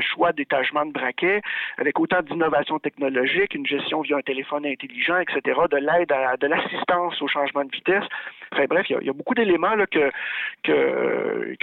choix 0.01 0.33
d'étagement 0.33 0.85
de 0.85 0.91
braquets, 0.91 1.41
avec 1.77 1.99
autant 1.99 2.21
d'innovations 2.21 2.79
technologiques, 2.79 3.55
une 3.55 3.65
gestion 3.65 4.01
via 4.01 4.17
un 4.17 4.21
téléphone 4.21 4.65
intelligent, 4.65 5.17
etc., 5.19 5.59
de 5.71 5.77
l'aide 5.77 6.11
à 6.11 6.35
de 6.37 6.47
l'assistance 6.47 7.21
au 7.21 7.27
changement 7.27 7.63
de 7.63 7.71
vitesse. 7.71 8.03
Enfin 8.51 8.65
bref, 8.69 8.85
il 8.89 9.05
y 9.05 9.09
a, 9.09 9.13
beaucoup 9.13 9.33
d'éléments 9.33 9.75
que, 9.91 10.11
que, 10.63 11.55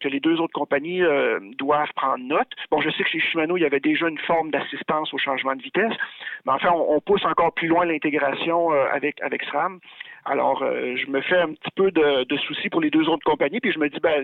que, 0.00 0.08
les 0.08 0.20
deux 0.20 0.40
autres 0.40 0.52
compagnies 0.52 1.02
euh, 1.02 1.40
doivent 1.58 1.92
prendre 1.94 2.24
note. 2.24 2.48
Bon, 2.70 2.80
je 2.80 2.90
sais 2.90 3.02
que 3.02 3.10
chez 3.10 3.20
Shimano, 3.20 3.56
il 3.56 3.62
y 3.62 3.66
avait 3.66 3.80
déjà 3.80 4.08
une 4.08 4.18
forme 4.18 4.50
d'assistance 4.50 5.12
au 5.14 5.18
changement 5.18 5.54
de 5.54 5.62
vitesse, 5.62 5.92
mais 6.46 6.52
enfin, 6.52 6.70
on, 6.72 6.96
on 6.96 7.00
pousse 7.00 7.24
encore 7.32 7.52
plus 7.52 7.68
loin 7.68 7.84
l'intégration 7.86 8.72
euh, 8.72 8.86
avec, 8.92 9.20
avec 9.22 9.42
SRAM. 9.44 9.80
Alors, 10.24 10.62
euh, 10.62 10.94
je 10.96 11.10
me 11.10 11.20
fais 11.20 11.38
un 11.38 11.52
petit 11.52 11.70
peu 11.74 11.90
de, 11.90 12.36
soucis 12.46 12.68
pour 12.68 12.80
les 12.80 12.90
deux 12.90 13.08
autres 13.08 13.24
compagnies, 13.24 13.58
puis 13.58 13.72
je 13.72 13.78
me 13.78 13.88
dis, 13.88 13.98
ben, 14.00 14.22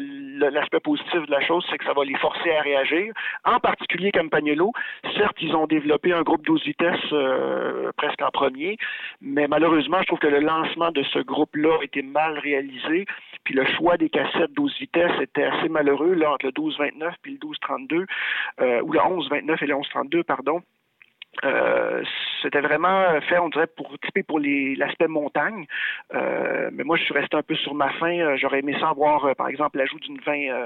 l'aspect 0.52 0.78
positif 0.78 1.26
de 1.26 1.30
la 1.30 1.40
chose, 1.40 1.66
c'est 1.68 1.78
que 1.78 1.84
ça 1.84 1.92
va 1.92 2.04
les 2.04 2.16
forcer 2.18 2.50
à 2.52 2.60
réagir. 2.60 3.12
En 3.44 3.58
particulier 3.58 4.12
Campagnolo. 4.12 4.72
Certes, 5.16 5.36
ils 5.40 5.56
ont 5.56 5.66
développé 5.66 6.12
un 6.12 6.22
groupe 6.22 6.44
12 6.44 6.62
vitesses 6.64 7.12
euh, 7.12 7.90
presque 7.96 8.22
en 8.22 8.30
premier, 8.30 8.76
mais 9.20 9.48
malheureusement, 9.48 9.98
je 10.00 10.06
trouve 10.06 10.20
que 10.20 10.28
le 10.28 10.40
lancement 10.40 10.92
de 10.92 11.02
ce 11.02 11.18
groupe-là 11.18 11.78
a 11.80 11.84
été 11.84 12.02
mal 12.02 12.38
réalisé, 12.38 13.06
puis 13.44 13.54
le 13.54 13.64
choix 13.64 13.96
des 13.96 14.08
cassettes 14.08 14.52
12 14.52 14.78
vitesses 14.78 15.20
était 15.20 15.44
assez 15.44 15.68
malheureux, 15.68 16.14
là, 16.14 16.32
entre 16.32 16.46
le 16.46 16.52
12-29 16.52 17.12
puis 17.22 17.32
le 17.32 17.38
12-32, 17.38 18.06
euh, 18.60 18.82
ou 18.82 18.92
le 18.92 19.00
11-29 19.00 19.64
et 19.64 19.66
le 19.66 19.74
11-32, 19.74 20.22
pardon. 20.22 20.62
Euh, 21.44 22.02
c'était 22.42 22.60
vraiment 22.60 23.20
fait, 23.22 23.38
on 23.38 23.48
dirait, 23.48 23.66
pour 23.66 23.96
pour 24.26 24.40
l'aspect 24.40 25.06
montagne. 25.06 25.66
Euh, 26.14 26.70
mais 26.72 26.84
moi, 26.84 26.96
je 26.96 27.04
suis 27.04 27.14
resté 27.14 27.36
un 27.36 27.42
peu 27.42 27.54
sur 27.54 27.74
ma 27.74 27.90
faim. 27.94 28.18
Euh, 28.18 28.36
j'aurais 28.36 28.60
aimé 28.60 28.74
ça 28.80 28.88
avoir, 28.88 29.34
par 29.36 29.48
exemple, 29.48 29.78
l'ajout 29.78 29.98
d'une 30.00 30.18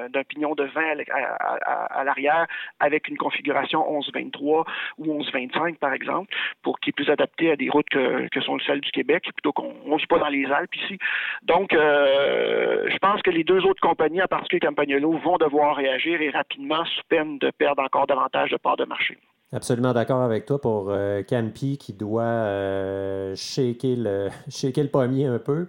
d'un 0.08 0.24
pignon 0.24 0.54
de 0.54 0.64
vin 0.64 0.96
à, 1.10 2.04
l'arrière 2.04 2.46
avec 2.80 3.08
une 3.08 3.16
configuration 3.16 3.80
11-23 4.00 4.64
ou 4.98 5.22
11-25, 5.22 5.76
par 5.76 5.92
exemple, 5.92 6.34
pour 6.62 6.80
qu'il 6.80 6.90
est 6.90 6.92
plus 6.92 7.10
adapté 7.10 7.50
à 7.50 7.56
des 7.56 7.68
routes 7.68 7.88
que, 7.88 8.40
sont 8.40 8.58
celles 8.60 8.80
du 8.80 8.90
Québec, 8.90 9.24
plutôt 9.34 9.52
qu'on 9.52 9.74
ne 9.86 9.96
vit 9.96 10.06
pas 10.06 10.18
dans 10.18 10.28
les 10.28 10.46
Alpes 10.46 10.74
ici. 10.74 10.98
Donc, 11.42 11.72
je 11.72 12.98
pense 12.98 13.22
que 13.22 13.30
les 13.30 13.44
deux 13.44 13.64
autres 13.64 13.80
compagnies, 13.80 14.22
en 14.22 14.26
particulier 14.26 14.60
Campagnolo, 14.60 15.12
vont 15.18 15.36
devoir 15.36 15.76
réagir 15.76 16.20
et 16.20 16.30
rapidement 16.30 16.84
sous 16.84 17.02
peine 17.08 17.38
de 17.38 17.50
perdre 17.50 17.82
encore 17.82 18.06
davantage 18.06 18.50
de 18.50 18.56
parts 18.56 18.76
de 18.76 18.84
marché. 18.84 19.18
Absolument 19.52 19.92
d'accord 19.92 20.22
avec 20.22 20.46
toi 20.46 20.58
pour 20.60 20.86
euh, 20.88 21.22
qui 21.22 21.92
doit 21.92 22.22
euh, 22.22 23.34
shaker, 23.36 23.96
le, 23.96 24.28
shaker 24.48 24.84
le 24.84 24.90
pommier 24.90 25.26
un 25.26 25.38
peu 25.38 25.66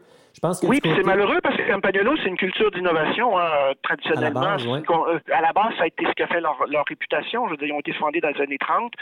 oui, 0.64 0.80
c'est 0.84 1.04
malheureux 1.04 1.40
parce 1.42 1.56
que 1.56 1.62
Campagnolo, 1.68 2.16
c'est 2.18 2.28
une 2.28 2.38
culture 2.38 2.72
d'innovation 2.72 3.38
hein, 3.38 3.74
traditionnellement. 3.84 4.42
À 4.42 4.58
la, 4.58 4.58
base, 4.58 4.68
euh, 4.68 5.20
à 5.32 5.42
la, 5.42 5.54
base, 5.54 5.74
ça 5.78 5.84
a 5.84 5.88
été 5.88 6.06
ce 6.06 6.12
qui 6.12 6.24
a 6.24 6.28
fait 6.28 6.42
leur, 6.42 6.58
réputation. 6.88 7.46
Je 7.46 7.52
veux 7.52 7.58
dire, 7.58 7.68
ils 7.68 7.74
ont 7.74 7.80
été 7.80 7.94
fondés 7.94 8.20
dans 8.20 8.30
les 8.30 8.42
années 8.42 8.58
30. 8.58 8.94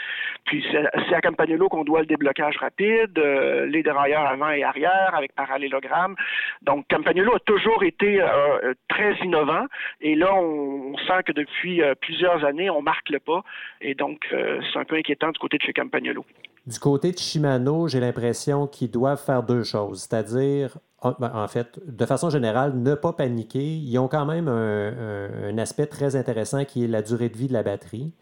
Puis 0.44 0.64
c'est 0.70 1.14
à 1.14 1.20
Campagnolo 1.20 1.68
qu'on 1.68 1.84
doit 1.84 2.00
le 2.00 2.06
déblocage 2.06 2.56
rapide, 2.58 3.18
euh, 3.18 3.66
les 3.66 3.82
dérailleurs 3.82 4.26
avant 4.26 4.50
et 4.50 4.62
arrière 4.62 5.14
avec 5.14 5.34
parallélogramme. 5.34 6.16
Donc 6.62 6.86
Campagnolo 6.88 7.34
a 7.34 7.40
toujours 7.40 7.82
été 7.82 8.20
euh, 8.20 8.74
très 8.88 9.14
innovant. 9.24 9.66
Et 10.00 10.14
là, 10.14 10.34
on, 10.34 10.96
sent 10.98 11.22
que 11.26 11.32
depuis 11.32 11.82
plusieurs 12.00 12.44
années, 12.44 12.70
on 12.70 12.82
marque 12.82 13.08
le 13.08 13.18
pas. 13.18 13.42
Et 13.80 13.94
donc, 13.94 14.20
c'est 14.30 14.78
un 14.78 14.84
peu 14.84 14.96
inquiétant 14.96 15.30
du 15.30 15.38
côté 15.38 15.58
de 15.58 15.62
chez 15.62 15.72
Campagnolo. 15.72 16.24
Du 16.66 16.78
côté 16.78 17.10
de 17.12 17.18
Shimano, 17.18 17.88
j'ai 17.88 17.98
l'impression 17.98 18.66
qu'ils 18.68 18.90
doivent 18.90 19.20
faire 19.20 19.42
deux 19.42 19.64
choses, 19.64 20.00
c'est-à-dire 20.02 20.78
ah, 21.04 21.16
ben, 21.18 21.32
en 21.34 21.48
fait, 21.48 21.80
de 21.84 22.06
façon 22.06 22.30
générale, 22.30 22.78
ne 22.78 22.94
pas 22.94 23.12
paniquer. 23.12 23.76
Ils 23.76 23.98
ont 23.98 24.06
quand 24.06 24.24
même 24.24 24.46
un, 24.46 25.58
aspect 25.58 25.86
très 25.86 26.14
intéressant 26.14 26.64
qui 26.64 26.84
est 26.84 26.88
la 26.88 27.02
durée 27.02 27.28
de 27.28 27.36
vie 27.36 27.48
de 27.48 27.52
la 27.52 27.64
batterie. 27.64 28.12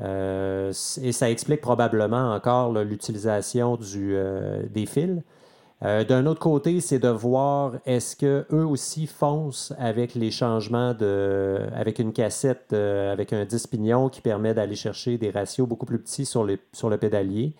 Euh, 0.00 0.70
et 1.02 1.12
ça 1.12 1.30
explique 1.30 1.62
probablement 1.62 2.34
encore 2.34 2.72
l'utilisation 2.72 3.78
euh, 3.96 4.62
des 4.70 4.84
fils. 4.84 5.22
Euh, 5.82 6.04
d'un 6.04 6.26
autre 6.26 6.40
côté, 6.40 6.80
c'est 6.80 6.98
de 6.98 7.08
voir 7.08 7.76
est-ce 7.86 8.16
qu'eux 8.16 8.64
aussi 8.64 9.06
foncent 9.06 9.72
avec 9.78 10.14
les 10.14 10.30
changements 10.30 10.92
de. 10.92 11.60
avec 11.74 11.98
une 11.98 12.12
cassette 12.12 12.74
avec 12.74 13.32
un 13.32 13.46
10 13.46 13.66
pignons 13.66 14.08
qui 14.10 14.20
permet 14.20 14.52
d'aller 14.52 14.76
chercher 14.76 15.16
des 15.16 15.30
ratios 15.30 15.66
beaucoup 15.66 15.86
plus 15.86 15.98
petits 15.98 16.26
sur, 16.26 16.46
sur 16.72 16.90
le 16.90 16.98
pédalier. 16.98 17.54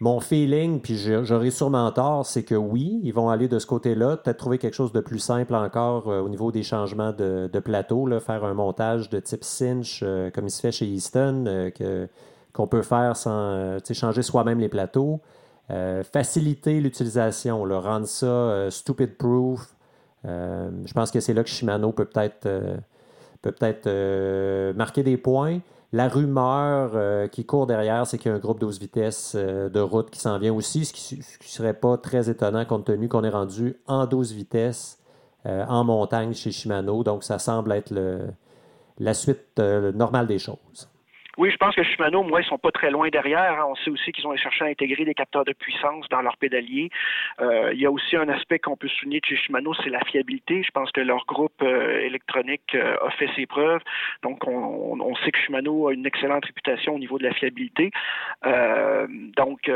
Mon 0.00 0.20
feeling, 0.20 0.80
puis 0.80 0.96
j'aurais 0.96 1.50
sûrement 1.50 1.90
tort, 1.90 2.24
c'est 2.24 2.44
que 2.44 2.54
oui, 2.54 3.00
ils 3.02 3.12
vont 3.12 3.30
aller 3.30 3.48
de 3.48 3.58
ce 3.58 3.66
côté-là, 3.66 4.16
peut-être 4.16 4.36
trouver 4.36 4.58
quelque 4.58 4.74
chose 4.74 4.92
de 4.92 5.00
plus 5.00 5.18
simple 5.18 5.56
encore 5.56 6.08
euh, 6.08 6.20
au 6.20 6.28
niveau 6.28 6.52
des 6.52 6.62
changements 6.62 7.12
de, 7.12 7.58
plateau, 7.58 8.08
faire 8.20 8.44
un 8.44 8.54
montage 8.54 9.10
de 9.10 9.18
type 9.18 9.42
cinch 9.42 10.00
euh, 10.04 10.30
comme 10.30 10.46
il 10.46 10.50
se 10.50 10.60
fait 10.60 10.70
chez 10.70 10.86
Easton, 10.86 11.46
euh, 11.48 12.06
qu'on 12.52 12.68
peut 12.68 12.82
faire 12.82 13.16
sans 13.16 13.78
changer 13.92 14.22
soi-même 14.22 14.60
les 14.60 14.68
plateaux. 14.68 15.20
faciliter 16.12 16.80
l'utilisation, 16.80 17.64
rendre 17.64 18.06
ça 18.06 18.70
stupid 18.70 19.16
proof. 19.16 19.74
je 20.24 20.92
pense 20.94 21.10
que 21.10 21.18
c'est 21.18 21.34
là 21.34 21.42
que 21.42 21.50
Shimano 21.50 21.92
peut 21.92 22.04
peut-être 22.04 22.48
peut 23.42 23.52
peut-être 23.52 24.72
marquer 24.76 25.02
des 25.02 25.16
points. 25.16 25.60
La 25.92 26.08
rumeur 26.08 26.90
euh, 26.94 27.28
qui 27.28 27.46
court 27.46 27.66
derrière, 27.66 28.06
c'est 28.06 28.18
qu'il 28.18 28.30
y 28.30 28.32
a 28.32 28.36
un 28.36 28.40
groupe 28.40 28.60
12 28.60 28.78
vitesses 28.78 29.32
euh, 29.34 29.70
de 29.70 29.80
route 29.80 30.10
qui 30.10 30.20
s'en 30.20 30.38
vient 30.38 30.52
aussi, 30.52 30.84
ce 30.84 30.92
qui 30.92 31.16
ne 31.16 31.22
serait 31.40 31.72
pas 31.72 31.96
très 31.96 32.28
étonnant 32.28 32.64
compte 32.66 32.84
tenu 32.84 33.08
qu'on 33.08 33.24
est 33.24 33.30
rendu 33.30 33.76
en 33.86 34.04
12 34.06 34.32
vitesses 34.32 34.98
euh, 35.46 35.64
en 35.66 35.84
montagne 35.84 36.34
chez 36.34 36.50
Shimano. 36.52 37.02
Donc, 37.04 37.24
ça 37.24 37.38
semble 37.38 37.72
être 37.72 37.94
la 38.98 39.14
suite 39.14 39.58
normale 39.58 40.26
des 40.26 40.38
choses. 40.38 40.88
Oui, 41.38 41.52
je 41.52 41.56
pense 41.56 41.76
que 41.76 41.84
Shimano, 41.84 42.24
moi, 42.24 42.40
ils 42.40 42.46
sont 42.46 42.58
pas 42.58 42.72
très 42.72 42.90
loin 42.90 43.10
derrière. 43.10 43.60
Hein. 43.60 43.66
On 43.68 43.76
sait 43.76 43.90
aussi 43.90 44.10
qu'ils 44.10 44.26
ont 44.26 44.34
cherché 44.34 44.64
à 44.64 44.66
intégrer 44.66 45.04
des 45.04 45.14
capteurs 45.14 45.44
de 45.44 45.52
puissance 45.52 46.08
dans 46.08 46.20
leur 46.20 46.36
pédalier. 46.36 46.90
Euh, 47.40 47.70
il 47.72 47.78
y 47.78 47.86
a 47.86 47.92
aussi 47.92 48.16
un 48.16 48.28
aspect 48.28 48.58
qu'on 48.58 48.76
peut 48.76 48.88
souligner 48.88 49.20
de 49.20 49.26
chez 49.26 49.36
Shimano, 49.36 49.72
c'est 49.84 49.88
la 49.88 50.00
fiabilité. 50.00 50.64
Je 50.64 50.72
pense 50.72 50.90
que 50.90 51.00
leur 51.00 51.24
groupe 51.26 51.62
euh, 51.62 52.00
électronique 52.00 52.74
euh, 52.74 52.96
a 53.06 53.10
fait 53.12 53.28
ses 53.36 53.46
preuves. 53.46 53.82
Donc, 54.24 54.48
on, 54.48 55.00
on, 55.00 55.14
sait 55.14 55.30
que 55.30 55.38
Shimano 55.38 55.86
a 55.86 55.94
une 55.94 56.06
excellente 56.06 56.44
réputation 56.44 56.96
au 56.96 56.98
niveau 56.98 57.18
de 57.18 57.24
la 57.24 57.32
fiabilité. 57.32 57.92
donc, 59.36 59.70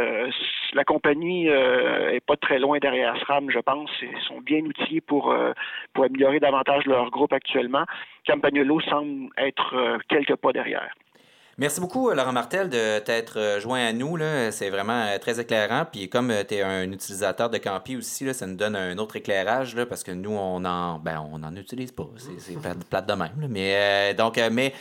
la 0.72 0.84
compagnie 0.84 1.46
est 1.46 2.24
pas 2.26 2.36
très 2.36 2.58
loin 2.58 2.78
derrière 2.78 3.16
SRAM, 3.18 3.50
je 3.50 3.60
pense. 3.60 3.90
Ils 4.02 4.22
sont 4.22 4.40
bien 4.40 4.60
outillés 4.60 5.00
pour, 5.00 5.34
pour 5.92 6.04
améliorer 6.04 6.40
davantage 6.40 6.86
leur 6.86 7.10
groupe 7.10 7.32
actuellement. 7.32 7.84
Campagnolo 8.26 8.80
semble 8.80 9.28
être 9.36 9.98
quelques 10.08 10.36
pas 10.36 10.52
derrière. 10.52 10.92
Merci 11.58 11.80
beaucoup, 11.80 12.10
Laurent 12.10 12.32
Martel, 12.32 12.70
de 12.70 12.98
t'être 13.00 13.38
euh, 13.38 13.60
joint 13.60 13.84
à 13.84 13.92
nous. 13.92 14.16
C'est 14.50 14.70
vraiment 14.70 15.02
euh, 15.02 15.18
très 15.18 15.38
éclairant. 15.38 15.84
Puis 15.84 16.08
comme 16.08 16.30
euh, 16.30 16.44
tu 16.48 16.54
es 16.54 16.62
un 16.62 16.90
utilisateur 16.90 17.50
de 17.50 17.58
Campi 17.58 17.94
aussi, 17.94 18.24
là, 18.24 18.32
ça 18.32 18.46
nous 18.46 18.56
donne 18.56 18.74
un 18.74 18.96
autre 18.96 19.16
éclairage 19.16 19.76
là, 19.76 19.84
parce 19.84 20.02
que 20.02 20.12
nous, 20.12 20.32
on 20.32 20.64
en 20.64 20.98
ben, 20.98 21.22
on 21.30 21.42
en 21.42 21.54
utilise 21.54 21.92
pas. 21.92 22.08
C'est 22.38 22.58
plate 22.90 23.06
de 23.06 23.12
même. 23.12 23.32
Mais 23.50 24.14
donc, 24.14 24.40
mais 24.50 24.72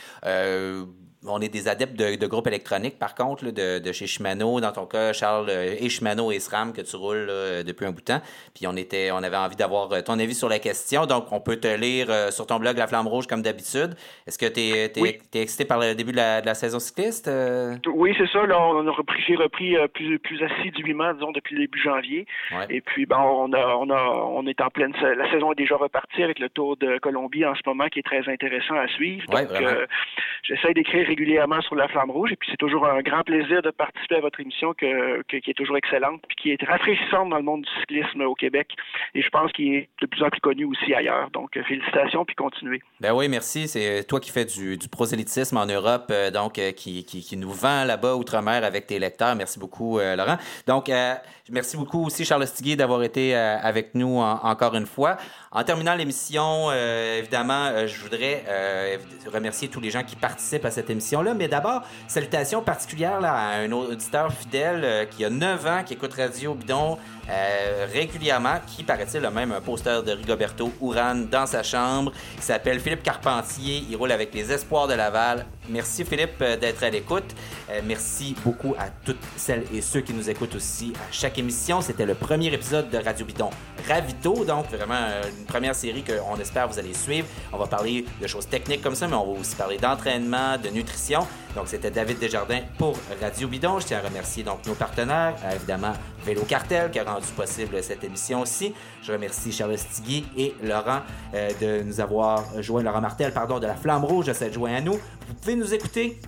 on 1.26 1.40
est 1.40 1.48
des 1.48 1.68
adeptes 1.68 1.96
de, 1.96 2.26
groupes 2.26 2.46
électroniques, 2.46 2.98
par 2.98 3.14
contre, 3.14 3.50
de, 3.50 3.92
chez 3.92 4.06
Shimano. 4.06 4.60
Dans 4.60 4.72
ton 4.72 4.86
cas, 4.86 5.12
Charles, 5.12 5.48
euh, 5.50 5.76
et 5.78 5.88
Shimano 5.88 6.32
et 6.32 6.40
SRAM 6.40 6.72
que 6.72 6.80
tu 6.80 6.96
roules 6.96 7.30
depuis 7.64 7.86
un 7.86 7.92
bout 7.92 8.00
de 8.00 8.06
temps. 8.06 8.22
Puis 8.54 8.66
on, 8.66 8.76
était, 8.76 9.10
on 9.12 9.22
avait 9.22 9.36
envie 9.36 9.56
d'avoir 9.56 9.92
euh, 9.92 10.00
ton 10.00 10.18
avis 10.18 10.34
sur 10.34 10.48
la 10.48 10.58
question. 10.58 11.06
Donc, 11.06 11.30
on 11.30 11.40
peut 11.40 11.56
te 11.56 11.68
lire 11.68 12.06
euh, 12.10 12.30
sur 12.30 12.46
ton 12.46 12.58
blog 12.58 12.76
La 12.76 12.86
Flamme 12.86 13.06
Rouge 13.06 13.26
comme 13.26 13.42
d'habitude. 13.42 13.94
Est-ce 14.26 14.38
que 14.38 14.46
tu 14.46 14.60
es, 14.60 14.92
excité 15.40 15.64
par 15.64 15.78
le 15.78 15.94
début 15.94 16.12
de 16.12 16.16
la, 16.16 16.54
saison 16.54 16.78
cycliste? 16.78 17.30
Oui, 17.86 18.14
c'est 18.18 18.28
ça. 18.28 18.44
Là, 18.46 18.60
on 18.60 18.86
a 18.86 18.90
repris, 18.90 19.22
j'ai 19.26 19.36
repris 19.36 19.76
plus, 19.94 20.18
plus 20.18 20.42
assidûment, 20.42 21.12
disons, 21.14 21.32
depuis 21.32 21.54
le 21.54 21.62
début 21.62 21.80
janvier. 21.80 22.26
Et 22.68 22.80
puis, 22.80 23.06
ben, 23.06 23.18
on, 23.18 23.52
a, 23.52 23.76
on, 23.76 23.90
a, 23.90 24.02
on 24.34 24.46
est 24.46 24.60
en 24.60 24.70
pleine. 24.70 24.92
La 25.00 25.30
saison 25.30 25.52
est 25.52 25.56
déjà 25.56 25.76
repartie 25.76 26.22
avec 26.22 26.38
le 26.38 26.48
Tour 26.48 26.76
de 26.76 26.98
Colombie 26.98 27.44
en 27.44 27.54
ce 27.54 27.62
moment 27.66 27.88
qui 27.88 28.00
est 28.00 28.02
très 28.02 28.28
intéressant 28.28 28.74
à 28.74 28.88
suivre. 28.88 29.24
Donc, 29.26 29.48
j'essaie 30.42 30.74
d'écrire 30.74 31.08
régulièrement 31.12 31.60
sur 31.60 31.74
la 31.74 31.88
flamme 31.88 32.10
rouge 32.10 32.32
et 32.32 32.36
puis 32.36 32.48
c'est 32.50 32.56
toujours 32.56 32.86
un 32.86 33.02
grand 33.02 33.22
plaisir 33.22 33.60
de 33.60 33.70
participer 33.70 34.16
à 34.16 34.20
votre 34.20 34.40
émission 34.40 34.72
qui 34.72 34.86
est 34.86 35.56
toujours 35.56 35.76
excellente 35.76 36.22
puis 36.26 36.36
qui 36.40 36.50
est 36.52 36.62
rafraîchissante 36.64 37.28
dans 37.28 37.36
le 37.36 37.42
monde 37.42 37.62
du 37.62 37.70
cyclisme 37.80 38.22
au 38.22 38.34
Québec 38.34 38.68
et 39.14 39.20
je 39.20 39.28
pense 39.28 39.52
qu'il 39.52 39.74
est 39.74 39.88
de 40.00 40.06
plus 40.06 40.22
en 40.22 40.30
plus 40.30 40.40
connu 40.40 40.64
aussi 40.64 40.94
ailleurs. 40.94 41.30
Donc 41.30 41.56
euh, 41.56 41.62
félicitations 41.64 42.24
puis 42.24 42.34
continuez. 42.34 42.80
Ben 43.00 43.12
oui, 43.14 43.28
merci. 43.28 43.68
C'est 43.68 44.04
toi 44.04 44.20
qui 44.20 44.30
fais 44.30 44.46
du, 44.46 44.78
prosélytisme 44.90 45.58
en 45.58 45.66
Europe, 45.66 46.06
euh, 46.10 46.30
donc 46.30 46.58
euh, 46.58 46.72
qui, 46.72 47.04
nous 47.36 47.50
vend 47.50 47.84
là-bas 47.84 48.16
outre-mer 48.16 48.64
avec 48.64 48.86
tes 48.86 48.98
lecteurs. 48.98 49.34
Merci 49.36 49.58
beaucoup, 49.58 49.98
Laurent. 49.98 50.36
Donc 50.66 50.90
merci 51.50 51.76
beaucoup 51.76 52.06
aussi 52.06 52.24
Charles 52.24 52.46
Stiguet 52.46 52.76
d'avoir 52.76 53.02
été 53.02 53.34
avec 53.34 53.94
nous 53.94 54.18
encore 54.18 54.74
une 54.74 54.86
fois. 54.86 55.16
En 55.54 55.64
terminant 55.64 55.94
l'émission, 55.94 56.68
euh, 56.70 57.18
évidemment, 57.18 57.66
euh, 57.66 57.86
je 57.86 58.00
voudrais 58.00 58.42
euh, 58.48 58.96
remercier 59.30 59.68
tous 59.68 59.80
les 59.80 59.90
gens 59.90 60.02
qui 60.02 60.16
participent 60.16 60.64
à 60.64 60.70
cette 60.70 60.88
émission-là. 60.88 61.34
Mais 61.34 61.46
d'abord, 61.46 61.82
salutations 62.08 62.62
particulières 62.62 63.22
à 63.22 63.56
un 63.56 63.70
auditeur 63.70 64.32
fidèle 64.32 65.08
qui 65.10 65.26
a 65.26 65.30
9 65.30 65.66
ans, 65.66 65.82
qui 65.84 65.92
écoute 65.92 66.14
Radio 66.14 66.54
Bidon 66.54 66.96
euh, 67.30 67.86
régulièrement, 67.92 68.56
qui 68.66 68.82
paraît-il 68.82 69.24
a 69.24 69.30
même 69.30 69.52
un 69.52 69.60
poster 69.60 70.02
de 70.02 70.12
Rigoberto 70.12 70.72
Urán 70.82 71.28
dans 71.28 71.46
sa 71.46 71.62
chambre. 71.62 72.12
Il 72.36 72.42
s'appelle 72.42 72.80
Philippe 72.80 73.02
Carpentier. 73.02 73.84
Il 73.88 73.96
roule 73.96 74.10
avec 74.10 74.34
les 74.34 74.50
Espoirs 74.50 74.88
de 74.88 74.94
Laval. 74.94 75.46
Merci 75.68 76.04
Philippe 76.04 76.42
euh, 76.42 76.56
d'être 76.56 76.82
à 76.82 76.90
l'écoute. 76.90 77.36
Euh, 77.70 77.80
merci 77.84 78.34
beaucoup 78.44 78.74
à 78.78 78.88
toutes 79.04 79.20
celles 79.36 79.64
et 79.72 79.80
ceux 79.80 80.00
qui 80.00 80.12
nous 80.12 80.28
écoutent 80.28 80.56
aussi 80.56 80.92
à 80.96 81.12
chaque 81.12 81.38
émission. 81.38 81.80
C'était 81.80 82.04
le 82.04 82.14
premier 82.14 82.52
épisode 82.52 82.90
de 82.90 82.98
Radio 82.98 83.24
Bidon 83.24 83.50
Ravito, 83.88 84.44
donc 84.44 84.68
vraiment 84.70 85.06
une 85.38 85.44
première 85.44 85.74
série 85.74 86.02
qu'on 86.02 86.36
espère 86.40 86.66
vous 86.66 86.78
allez 86.78 86.94
suivre. 86.94 87.28
On 87.52 87.58
va 87.58 87.66
parler 87.66 88.04
de 88.20 88.26
choses 88.26 88.48
techniques 88.48 88.82
comme 88.82 88.96
ça, 88.96 89.06
mais 89.06 89.14
on 89.14 89.32
va 89.34 89.40
aussi 89.40 89.54
parler 89.54 89.78
d'entraînement, 89.78 90.58
de 90.58 90.68
nutrition. 90.68 91.26
Donc 91.54 91.68
c'était 91.68 91.90
David 91.90 92.18
Desjardins 92.18 92.62
pour 92.78 92.96
Radio 93.20 93.46
Bidon. 93.46 93.78
Je 93.78 93.86
tiens 93.86 93.98
à 93.98 94.08
remercier 94.08 94.42
donc 94.42 94.66
nos 94.66 94.74
partenaires, 94.74 95.36
évidemment 95.54 95.92
Vélo 96.24 96.42
Cartel 96.42 96.90
qui 96.90 96.98
a 96.98 97.04
rendu 97.04 97.26
possible 97.36 97.82
cette 97.82 98.04
émission 98.04 98.40
aussi. 98.40 98.74
Je 99.02 99.12
remercie 99.12 99.52
Charles 99.52 99.76
Stigui 99.78 100.24
et 100.36 100.54
Laurent 100.62 101.00
euh, 101.34 101.50
de 101.60 101.82
nous 101.82 102.00
avoir 102.00 102.44
joint, 102.62 102.82
Laurent 102.82 103.00
Martel, 103.00 103.32
pardon, 103.32 103.58
de 103.58 103.66
la 103.66 103.74
Flamme 103.74 104.04
Rouge 104.04 104.26
de 104.26 104.32
s'être 104.32 104.54
joint 104.54 104.74
à 104.74 104.80
nous. 104.80 104.98
Vous 105.28 105.34
pouvez 105.34 105.56
nous 105.56 105.72
écouter 105.74 106.20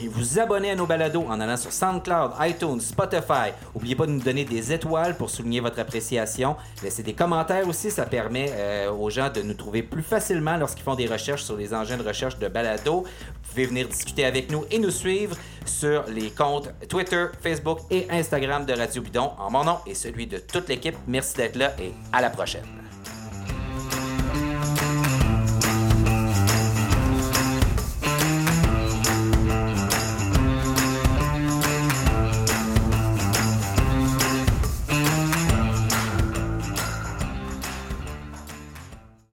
et 0.00 0.08
vous 0.08 0.38
abonner 0.38 0.70
à 0.70 0.76
nos 0.76 0.86
balados 0.86 1.24
en 1.28 1.40
allant 1.40 1.56
sur 1.56 1.72
SoundCloud, 1.72 2.32
iTunes, 2.40 2.80
Spotify. 2.80 3.52
N'oubliez 3.74 3.96
pas 3.96 4.06
de 4.06 4.12
nous 4.12 4.20
donner 4.20 4.44
des 4.44 4.72
étoiles 4.72 5.16
pour 5.16 5.30
souligner 5.30 5.60
votre 5.60 5.78
appréciation. 5.80 6.56
Laissez 6.82 7.02
des 7.02 7.14
commentaires 7.14 7.66
aussi, 7.68 7.90
ça 7.90 8.06
permet 8.06 8.50
euh, 8.52 8.92
aux 8.92 9.10
gens 9.10 9.30
de 9.30 9.42
nous 9.42 9.54
trouver 9.54 9.82
plus 9.82 10.02
facilement 10.02 10.56
lorsqu'ils 10.56 10.84
font 10.84 10.94
des 10.94 11.06
recherches 11.06 11.42
sur 11.42 11.56
les 11.56 11.74
engins 11.74 11.96
de 11.96 12.06
recherche 12.06 12.38
de 12.38 12.48
balado. 12.48 13.02
Vous 13.02 13.50
pouvez 13.50 13.66
venir 13.66 13.88
discuter 13.88 14.24
avec 14.24 14.50
nous 14.52 14.64
et 14.70 14.78
nous 14.78 14.90
suivre 14.90 15.36
sur 15.64 16.04
les 16.08 16.30
comptes 16.30 16.70
Twitter, 16.88 17.26
Facebook 17.42 17.80
et 17.90 18.06
Instagram 18.10 18.64
de 18.64 18.74
Radio 18.74 19.02
Bidon 19.02 19.32
en 19.38 19.50
mon 19.50 19.64
nom 19.64 19.78
et 19.86 19.94
celui 19.94 20.26
de 20.26 20.38
toute 20.38 20.68
l'équipe. 20.68 20.96
Merci 21.06 21.36
d'être 21.36 21.56
là 21.56 21.74
et 21.80 21.92
à 22.12 22.20
la 22.20 22.30
prochaine. 22.30 22.87